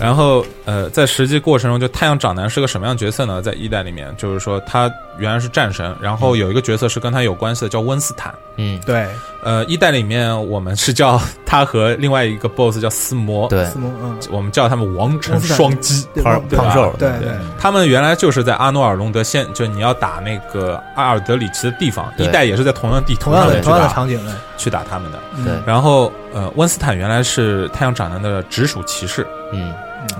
[0.00, 3.42] 然后呃，在实际过程中，就太阳长男是个什么样的角色呢？
[3.42, 8.32] 在一代里面，就是说他原来是战神，然后有一个角色是跟他有关系的，叫温斯坦。
[8.56, 9.06] 嗯，对。
[9.42, 16.06] 呃，一代里面我们是叫他和另外一个 BOSS 叫斯摩，对，斯摩嗯，我们叫他们王城双击。
[16.14, 17.28] 对胖胖瘦对对。
[17.28, 17.38] 对。
[17.58, 22.26] 他们原来就是在阿诺尔隆德县，就你要打那个阿尔德里奇的地方，对。
[22.26, 25.18] 一代也是在同样的地图同样的场景内去打他们的。
[25.44, 29.72] 对，然后呃，温斯坦原来是太阳长男的直属骑士，嗯，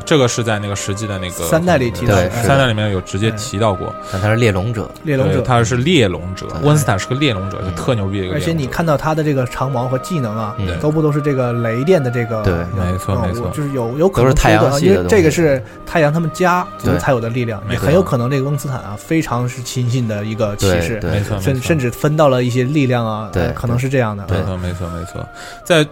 [0.04, 7.70] 这个是在那个实际的那个三代里提到对的，哎三代里面有直接提到过，但他是猎龙者，猎龙者，他是猎龙者，温斯坦是个猎龙者，嗯。
[7.70, 8.44] 就特牛逼的一个猎龙者。
[8.44, 10.78] 而且你看到他的这个长矛和技能啊，嗯。
[10.80, 13.50] 都不都是这个雷电的这个，对没错嗯没错。
[13.50, 16.98] 就是有有可能都是太阳系的东西这个是太阳他们家族对。
[16.98, 17.80] 才有的力量，没错。
[17.82, 23.44] 也很有可能这个温斯坦啊非常是亲信的一个骑士，没错，没错甚甚至分到了一些力量啊，对。
[23.44, 25.26] 呃可能是这样的，没错，没错，没错。
[25.64, 25.86] 在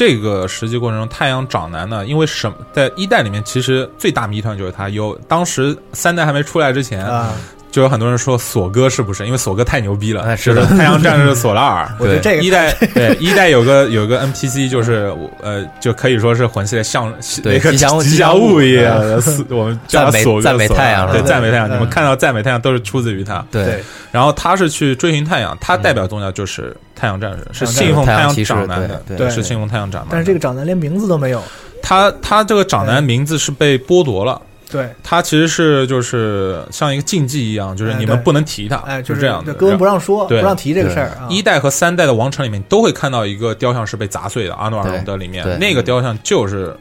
[0.00, 2.56] 这个实际过程中，太阳长男呢，因为什么？
[2.72, 7.34] 在一代里面，其实最大谜团就是他有当时三代还没出来之前，啊，
[7.70, 9.24] 就有很多人说索哥是不是？
[9.26, 11.90] 因为索哥太牛逼了，哎是的太阳战士索拉尔。
[11.98, 15.12] 我觉得这个一代对一代有个有个 NPC 就是
[15.42, 17.12] 呃就可以说是魂系列像
[17.42, 21.68] 对那个吉祥物吉祥物一样的，我们叫他索哥赞美太阳对赞美太阳。
[21.68, 23.44] 嗯你们看到赞美太阳都是出自于他。
[23.50, 30.10] 对，然后他是去追寻太阳，他代表宗教就是太阳战士，是信奉太阳长男的，对对是信奉太阳长男的。
[30.10, 31.40] 但是这个长男连名字都没有，
[31.82, 34.40] 他他这个长男名字是被剥夺了。
[34.70, 39.52] 对，他其实是就是像一个禁忌一样，就是哎你们不能提他，哎，就是这样的。
[39.52, 46.74] 就根本不让说，不让提这个事儿啊，一代和三代的王城里面都会看到一个雕像是被砸碎的，阿诺尔隆德里面那个雕像就是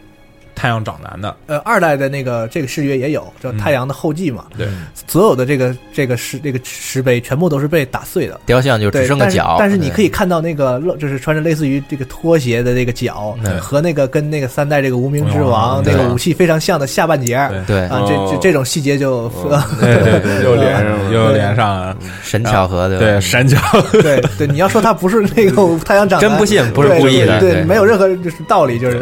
[0.59, 4.67] 太阳长男的，呃，二代的那个这个视觉也有叫太阳的后继嘛，对，
[5.07, 8.37] 所有的这个这个石这个石碑全部都是被打碎的。
[8.45, 17.77] 雕像就，只剩个但是脚，但是你可以以看到那个露，就是穿着类似于这个拖鞋的这个脚对，和那个跟那个三代这个无名之王那个武器非常像的下半截对。
[17.77, 17.85] 对。
[17.85, 19.31] 啊，这这这种细节就
[20.43, 23.03] 又连上了 又连上了，神巧合对吧？
[23.05, 28.99] 对，神巧，对对，你要说他不是那个 太阳长男，真不信不是故意的对，没有任何就是道理，就是。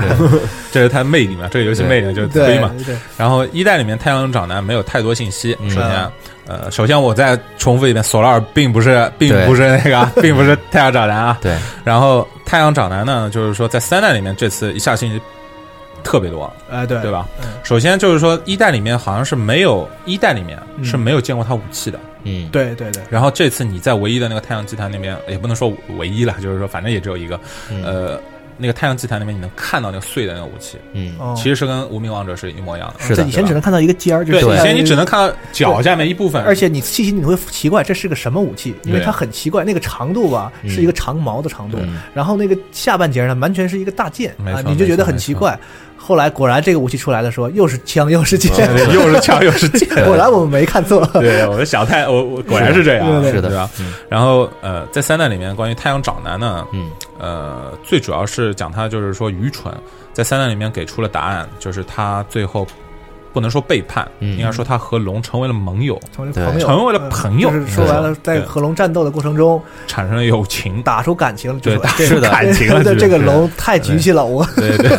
[0.70, 2.72] 这是他魅力嘛，这个游戏魅力就是推嘛。
[2.86, 6.12] 对，然后一代里面太阳长男没有太多信息，嗯首先。
[6.50, 11.38] 呃，首先我再重复一遍，索拉尔并不是，并不是那个，并不是 太阳长男啊。
[11.42, 15.20] 对，然后太阳长男呢，就是说在三代里面这次一下信息
[16.06, 17.28] 特别多，哎对对吧？
[17.42, 27.38] 嗯首先就是说一代里面好像是没有一代里面嗯是没有见过他武器的，嗯，对对对，然后这次你在唯一的那个太阳集团那边，也不能说唯一了，就是说反正也只有一个，
[27.70, 28.22] 嗯呃，
[28.58, 33.04] 那个太阳祭坛里面你能看到那个碎的那个武器，嗯，哦其实是跟无名王者是一模一样的。
[33.04, 39.06] 是的以前只能看到一个尖儿，就是对，以前你只能看到脚下面一部分，而且你细心你会奇怪这是个什么武器，因为对。
[39.06, 40.70] 它很奇怪，那个长度吧嗯。
[40.70, 42.00] 是一个长矛的长度，嗯。
[42.14, 45.58] 然后那个下半截呢完全是一个大剑啊，错你就觉得很奇怪。
[46.08, 49.90] 后来果然这个武器出来的时候，又是枪又是剑， 对又是枪 又是剑。
[50.06, 51.06] 果然我们没看错。
[51.14, 53.70] 对，我的小太，我我果然是这样，是的对吧？
[53.82, 56.90] 嗯然后呃，在三代里面，关于太阳长男呢，嗯
[57.20, 59.74] 呃，最主要是讲他就是说愚蠢，
[60.14, 62.66] 在三代里面给出了答案，就是他最后
[63.38, 64.36] 不能说背叛，嗯。
[64.38, 70.82] 应该说他和龙成为了盟友，成为了朋友，成为了朋友嗯就是说白了，在和龙战斗的过程中产生了友情。
[70.82, 74.44] 打出感情，对打出感情了 这个龙太局气了，我。
[74.56, 74.90] 对 对。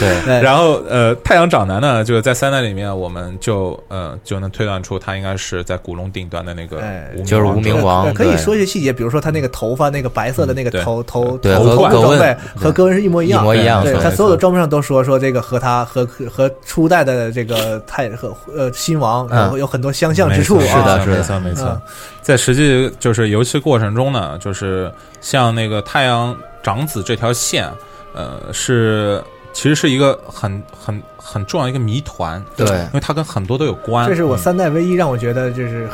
[0.00, 20.64] 对，然后呃，太阳长男呢，就是在三代里面，我们就呃就能推断出他应该是在古龙顶端的那个哎无名就是无名王对可以说一些细节，比如说他那个头发，那个白色的那个头头头和葛温头部装备和戈温是一模一样，一模一样对他所有的装备上都说说这个和他和和和初代的这个太和呃新王然后有很多相像之处啊。
[20.66, 21.80] 是的是的没错没错嗯。
[22.22, 27.68] 在实际就是游戏过程中呢，就是像那个太阳长子这条线，
[28.14, 34.08] 呃，是其实是一个很很很重要一个谜团，对因为它跟很多都有关。
[34.08, 35.88] 这是我三代唯一让我觉得就是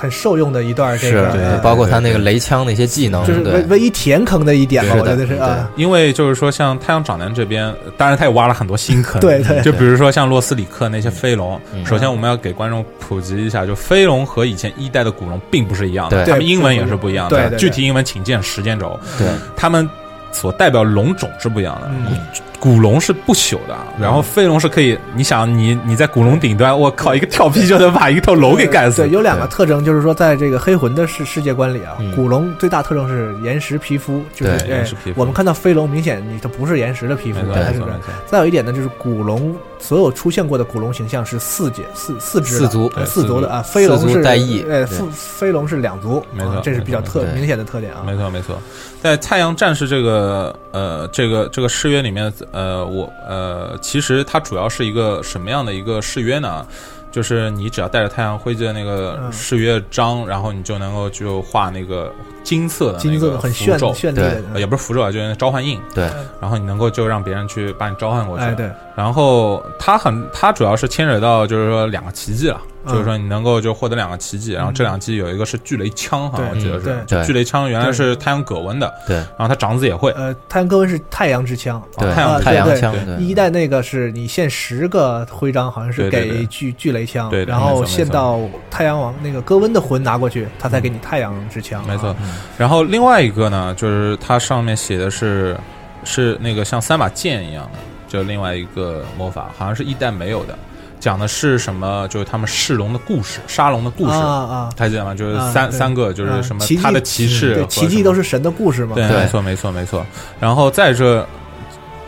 [0.00, 9.20] 很很受用的一段这是个，对呃包括他那个雷枪的一些技能，就是唯，唯一填坑的一点吧，是的我觉得是啊，因为就是说，像太阳长男这边，当然他也挖了很多新坑。
[9.20, 11.84] 对对就比如说像洛斯里克那些飞龙，嗯。
[11.84, 16.32] 首先我们要给观众普及一下，就飞龙和以前一代的古龙并不是一样的，对。
[16.32, 19.26] 他们英文也是不一样的，具体英文请见时间轴，对，
[19.56, 19.88] 他们
[20.32, 21.88] 所代表龙种是不一样的。
[21.88, 22.18] 嗯
[22.60, 29.10] 古龙是不朽的，然后飞龙是可以，你想你你在古龙顶端，我靠，一个跳劈就能把一头龙给干死对，。
[29.10, 37.82] 有两个特征，就是说，在这个黑魂的世世界观里啊，嗯古龙最大特征是岩石皮肤，就是岩石皮肤我们看到飞龙，明显你它不是岩石的皮肤没，错它是。
[38.26, 48.02] 再有一点呢，就是古龙所有出现过的古龙形象是四节四四只四足四足的啊，飞龙是带翼对呃，飞飞龙是两足，没错啊这是比较特明显的特点啊。
[48.06, 48.56] 没错没错，
[49.02, 56.66] 在太阳战士这个呃这个这个誓约里面，呃我呃其实它主要是一个什么样的一个誓约呢？
[57.12, 62.12] 就是你只要带着太阳徽记的那个嗯誓约章，然后你就能够就画那个
[62.42, 66.08] 金色的那金色个的很炫符咒，绚丽的也不是符咒啊，就是那召唤印，对，
[66.40, 68.44] 然后你能够就让别人去把你召唤过去。
[68.44, 72.92] 哎对，然后它很，它主要是牵扯到就是说两个奇迹了，嗯。
[72.92, 79.16] 就是说你能够就获得两个奇迹，然后这两个奇迹有一个是巨雷枪，好像我对记得是，巨雷枪原来是太阳葛温的，对。
[79.16, 91.86] 然后他长子也会，呃，太阳戈温是太阳之枪，太阳啊太阳枪，一代那个是你献十个徽章，好像是给巨巨雷枪，对对然后没错献到太阳王那个戈温的魂拿过去，他才给你太阳之枪。
[91.86, 92.10] 没错。
[92.10, 92.16] 啊。
[92.58, 95.56] 然后另外一个呢，就是它上面写的是
[96.04, 97.78] 是那个像三把剑一样的，
[98.08, 100.58] 就另外一个魔法，好像是一代没有的，
[100.98, 102.06] 讲的是什么？
[102.08, 104.12] 就是他们噬龙的故事，杀龙的故事。
[104.12, 105.14] 啊啊，还记得吗？
[105.14, 108.94] 就是啊三三个，就是啊什么他的骑士奇迹都是神的故事嘛。
[108.94, 110.04] 对，对没错，没错，没错。
[110.38, 111.26] 然后在这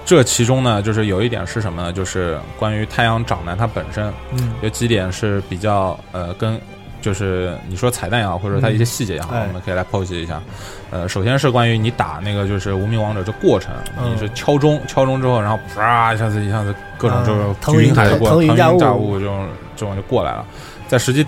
[0.04, 1.92] 这其中呢，就是有一点是什么呢？
[1.92, 6.60] 就是关于太阳长男他本身嗯，有几点是比较呃跟。
[7.02, 10.40] 就是你说彩蛋也好，或者它一些细节也好，我们可以来剖析一下。
[10.90, 19.46] 呃，首先是关于你打那个就是无名王者这过程，嗯你是敲钟，敲钟之后，然后啪一下子一下子各种就是云海的过，腾腾云云驾雾这种
[19.76, 20.46] 这种就过来了。
[20.88, 21.26] 在实际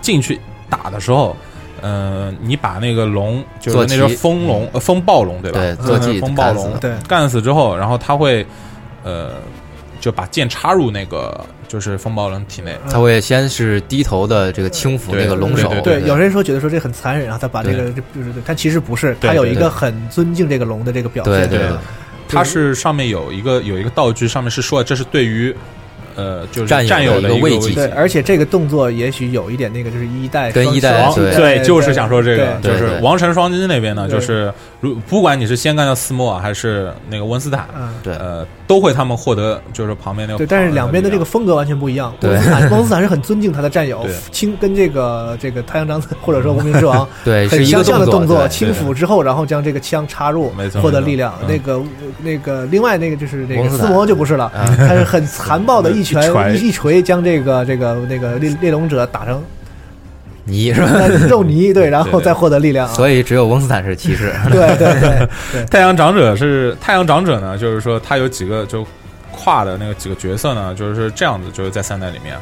[0.00, 1.36] 进去打的时候，
[1.82, 5.60] 呃，你把那个龙就是那只风龙、呃风暴龙对吧？
[5.60, 8.46] 对呃坐骑风暴龙干死对干死之后，然后它会
[9.02, 9.32] 呃
[10.00, 11.38] 就把剑插入那个
[11.68, 12.76] 就是风暴龙体内。
[12.90, 21.32] 他会先是低头的这个轻抚对那个龙首，对，有人说觉得说这很残忍啊，他把这个这就是，但其实不是，他有一个很尊敬这个龙的这个表现。
[21.32, 21.58] 对对。
[21.58, 21.78] 对对
[22.32, 25.52] 它是上面有一个有一个道具，上面是说这是对于
[26.14, 31.34] 呃就是战友的一个慰藉藉对，而且这个动作也许有一点那个，就是一代跟一代双对。
[31.34, 37.92] 对，就是想说这个，就是王城双金那边呢，就是如不管你是先干掉斯莫尔还是那个温斯坦，嗯。
[38.02, 38.14] 对。
[38.14, 42.14] 呃，都会他们获得就是旁边那个对，但是两边的这个风格完全不一样。
[42.18, 42.30] 对。
[42.30, 51.34] 温斯坦，翁斯坦是很尊敬他的战友对，轻跟这个这个太阳长子或者说无名之王 对，很一个相像的动作，对轻抚之后，然后将这个枪插入没错，获得力量。
[51.46, 51.82] 那个
[52.22, 56.22] 那个另外那个就是那个斯摩就不是了，啊他是很残暴的一拳
[56.56, 59.42] 一一锤将这个这个那个猎猎龙者打成
[60.44, 61.06] 泥是吧？
[61.28, 62.94] 肉泥，对，然后再获得力量啊。
[62.94, 64.32] 所以只有翁斯坦是骑士。
[64.50, 68.86] 对对对对，太阳长者是太阳长者呢，就是说他有几个就
[69.30, 72.36] 跨的那个几个角色呢，就是这样子，就是在三代里面，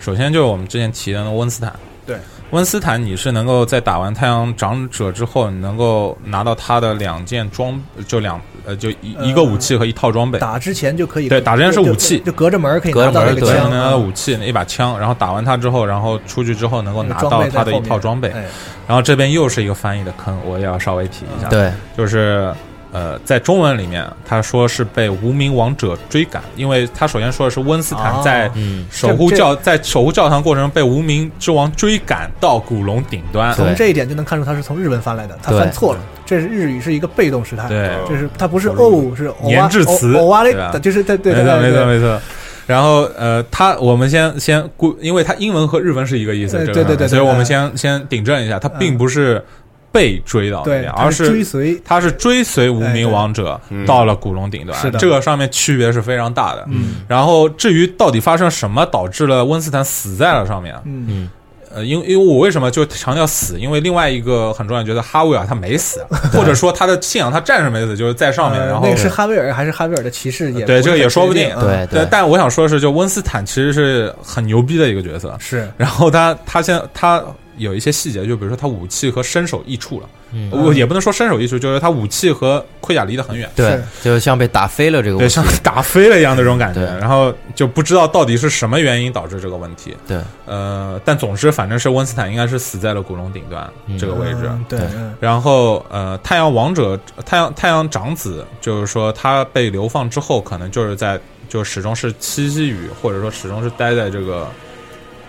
[0.00, 1.72] 首先就是我们之前提的那个温斯坦，
[2.06, 2.16] 对，
[2.50, 13.70] 温斯坦你是能够在打完太阳长者之后，你能够拿到他的两件装，就两呃就一呃一个武器和一套装备，打之前就可以对打之前是武器就就隔着门可以隔着拿到门对这个枪。
[13.70, 18.44] 拿到啊，武器一把枪，然后打完他之后，然后出去之后能够拿到他的一套装备，哎。
[18.88, 22.52] 然后这边又是一个翻译的坑，我也要稍微提一下，对，就是
[22.92, 28.20] 呃，在中文里面，他说是被无名王者追赶，因为他首先说的是温斯坦哦。
[28.22, 36.00] 在嗯，守护这教在守护教堂过程中被无名之王追赶到古龙顶端，从这一点就能看出他是从日文翻来的，他翻错了。
[36.24, 37.90] 这是日语是一个被动时态，对。
[38.08, 42.20] 就是它不是哦，是偶年质词偶哇嘞对吧，就是对对对没错没错没错。
[42.64, 49.44] 然后呃，他我们先先估，因为他英文和日文是一个意思，对对对所以我们先先顶正一下，他并不是
[49.92, 56.64] 被追到那对，边，而是追随，他是追随无名王者嗯到了古龙顶端，是的这个上面区别是非常大的。
[56.68, 61.28] 嗯然后至于到底发生什么导致了温斯坦死在了上面，嗯
[61.74, 63.58] 呃，因为因为我为什么就强调死？
[63.58, 75.34] 因为另外一个很重要，觉得哈维尔他没死， 或者说他的信仰他战士没死，就是在上面，然后呃那个是哈维尔还是哈维尔的骑士也对这个也说不定对对，但我想说的是，就温斯坦其实是很牛逼的一个角色。
[75.38, 77.22] 是然后他他现他
[77.56, 80.50] 有一些细节，就比如说他武器和身手异处了，嗯。
[80.50, 83.50] 我也不能说身手异处，就是他武器和盔甲离得很远。
[83.54, 89.96] 对，就像被打飞了这个对，像打飞了一样的这种感觉，然后就不知道到底是什么原因导致这个问题。
[90.06, 93.98] 对，呃，但总之反正是温斯坦应该是死在了古龙顶端嗯。
[93.98, 94.40] 这个位置。
[94.44, 94.80] 嗯对。
[95.20, 104.48] 然后呃，太阳王者、太阳太阳长子，就是说他被流放之后，可能就是在就始终是栖息于，或者说始终是待在这个。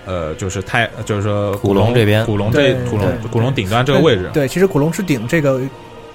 [0.05, 5.61] 呃，就是太，就是说古龙这边古龙这对古龙古龙顶端这个位置，对，其实古龙之顶这个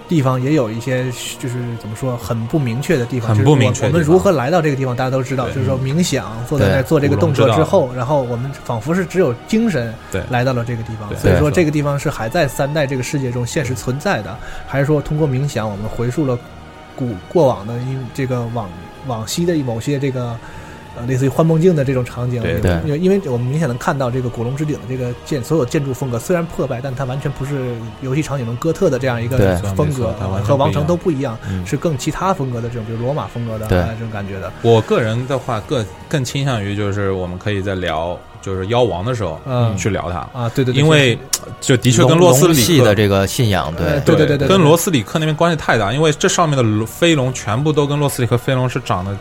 [0.08, 1.04] 地方也有一些，
[1.38, 3.34] 就是怎么说，很不明确的地方。
[3.34, 9.94] 很不明确我们如何来到这个地方，大家都知道，就是说冥想，坐在那儿做这个动作之后，然后我们仿佛是只有精神
[10.30, 11.14] 来到了这个地方。
[11.18, 14.34] 所以说，这个地方是还在三代这个世界中现实存在的，
[14.66, 16.38] 还是说通过冥想，我们回溯了
[16.96, 18.68] 古过往的因这个往
[19.06, 20.36] 往昔的某些这个。
[20.96, 22.72] 呃，类似于幻梦境的这种场景，对对。
[22.84, 30.12] 因为因为我们明显能看到这个古龙之顶的这个建所有建筑风格虽然破败，但它完全不是游戏场景中哥特的这样一个风格
[30.44, 34.52] 和王城都不一样，嗯是更其他风格的这种，比如罗马风格的这种感觉的。
[34.62, 41.18] 我个人的话，更更倾向于就是我们可以在聊就是妖王的时候，嗯去聊它，啊，对对对，因为
[41.60, 49.16] 就的确跟罗斯里克的这个信仰，对呃对对对对跟罗斯里克那边关系太大，因为这上面的龙飞龙全部都跟罗斯里克飞龙是长得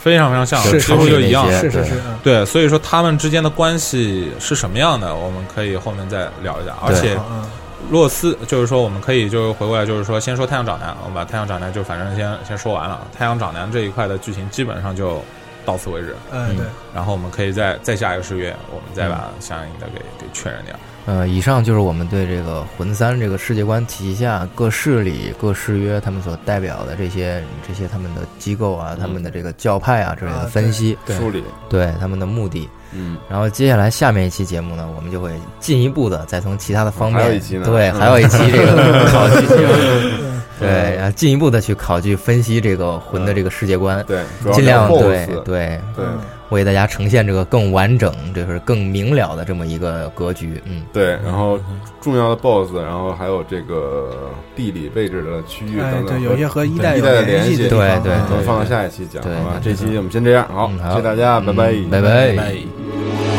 [0.00, 6.74] 非常非常像，是几乎就一样是是是，嗯对，所以说他们之间的关系是什么样的，我们可以后面再聊一下。
[6.80, 7.44] 而且嗯
[7.90, 13.00] 洛斯就是说，我们可以就是回过来，就是说先说太阳长男，我们把太阳长男就反正先先说完了。
[13.16, 15.22] 太阳长男这一块的剧情基本上就
[15.64, 20.74] 到此为止，嗯对，然后我们可以再再下一个誓约，我们再把相应的给给确认掉。
[21.08, 32.68] 呃，以上就是我们对这个魂三这个世界观体系下各势力、各誓约他们所代表的这些这些他们的机构啊、他们的这个教派啊之类的啊分析，梳理，对他们的目的。
[32.92, 38.76] 嗯，然后接下来下面一期节目呢，我们就会进一步的再从其他的方面，还有一期呢对，嗯还有一期这个
[40.60, 46.18] 对，然后进一步的去考据分析这个魂的这个世界观，对，尽量是对对对嗯
[46.50, 51.58] 为大家呈现这个更完整，就是更明了的这么一个格局，嗯，对，然后
[52.00, 57.78] 重要的 BOSS，然后还有这个地理位置的区域哎等等，对，有些和一代一代的联系对对
[58.12, 59.60] 嗯都放到下一期讲，对好吧？
[59.62, 62.00] 这期我们先这样，好，嗯好谢谢大家，拜拜，嗯拜。
[62.00, 63.37] 拜拜。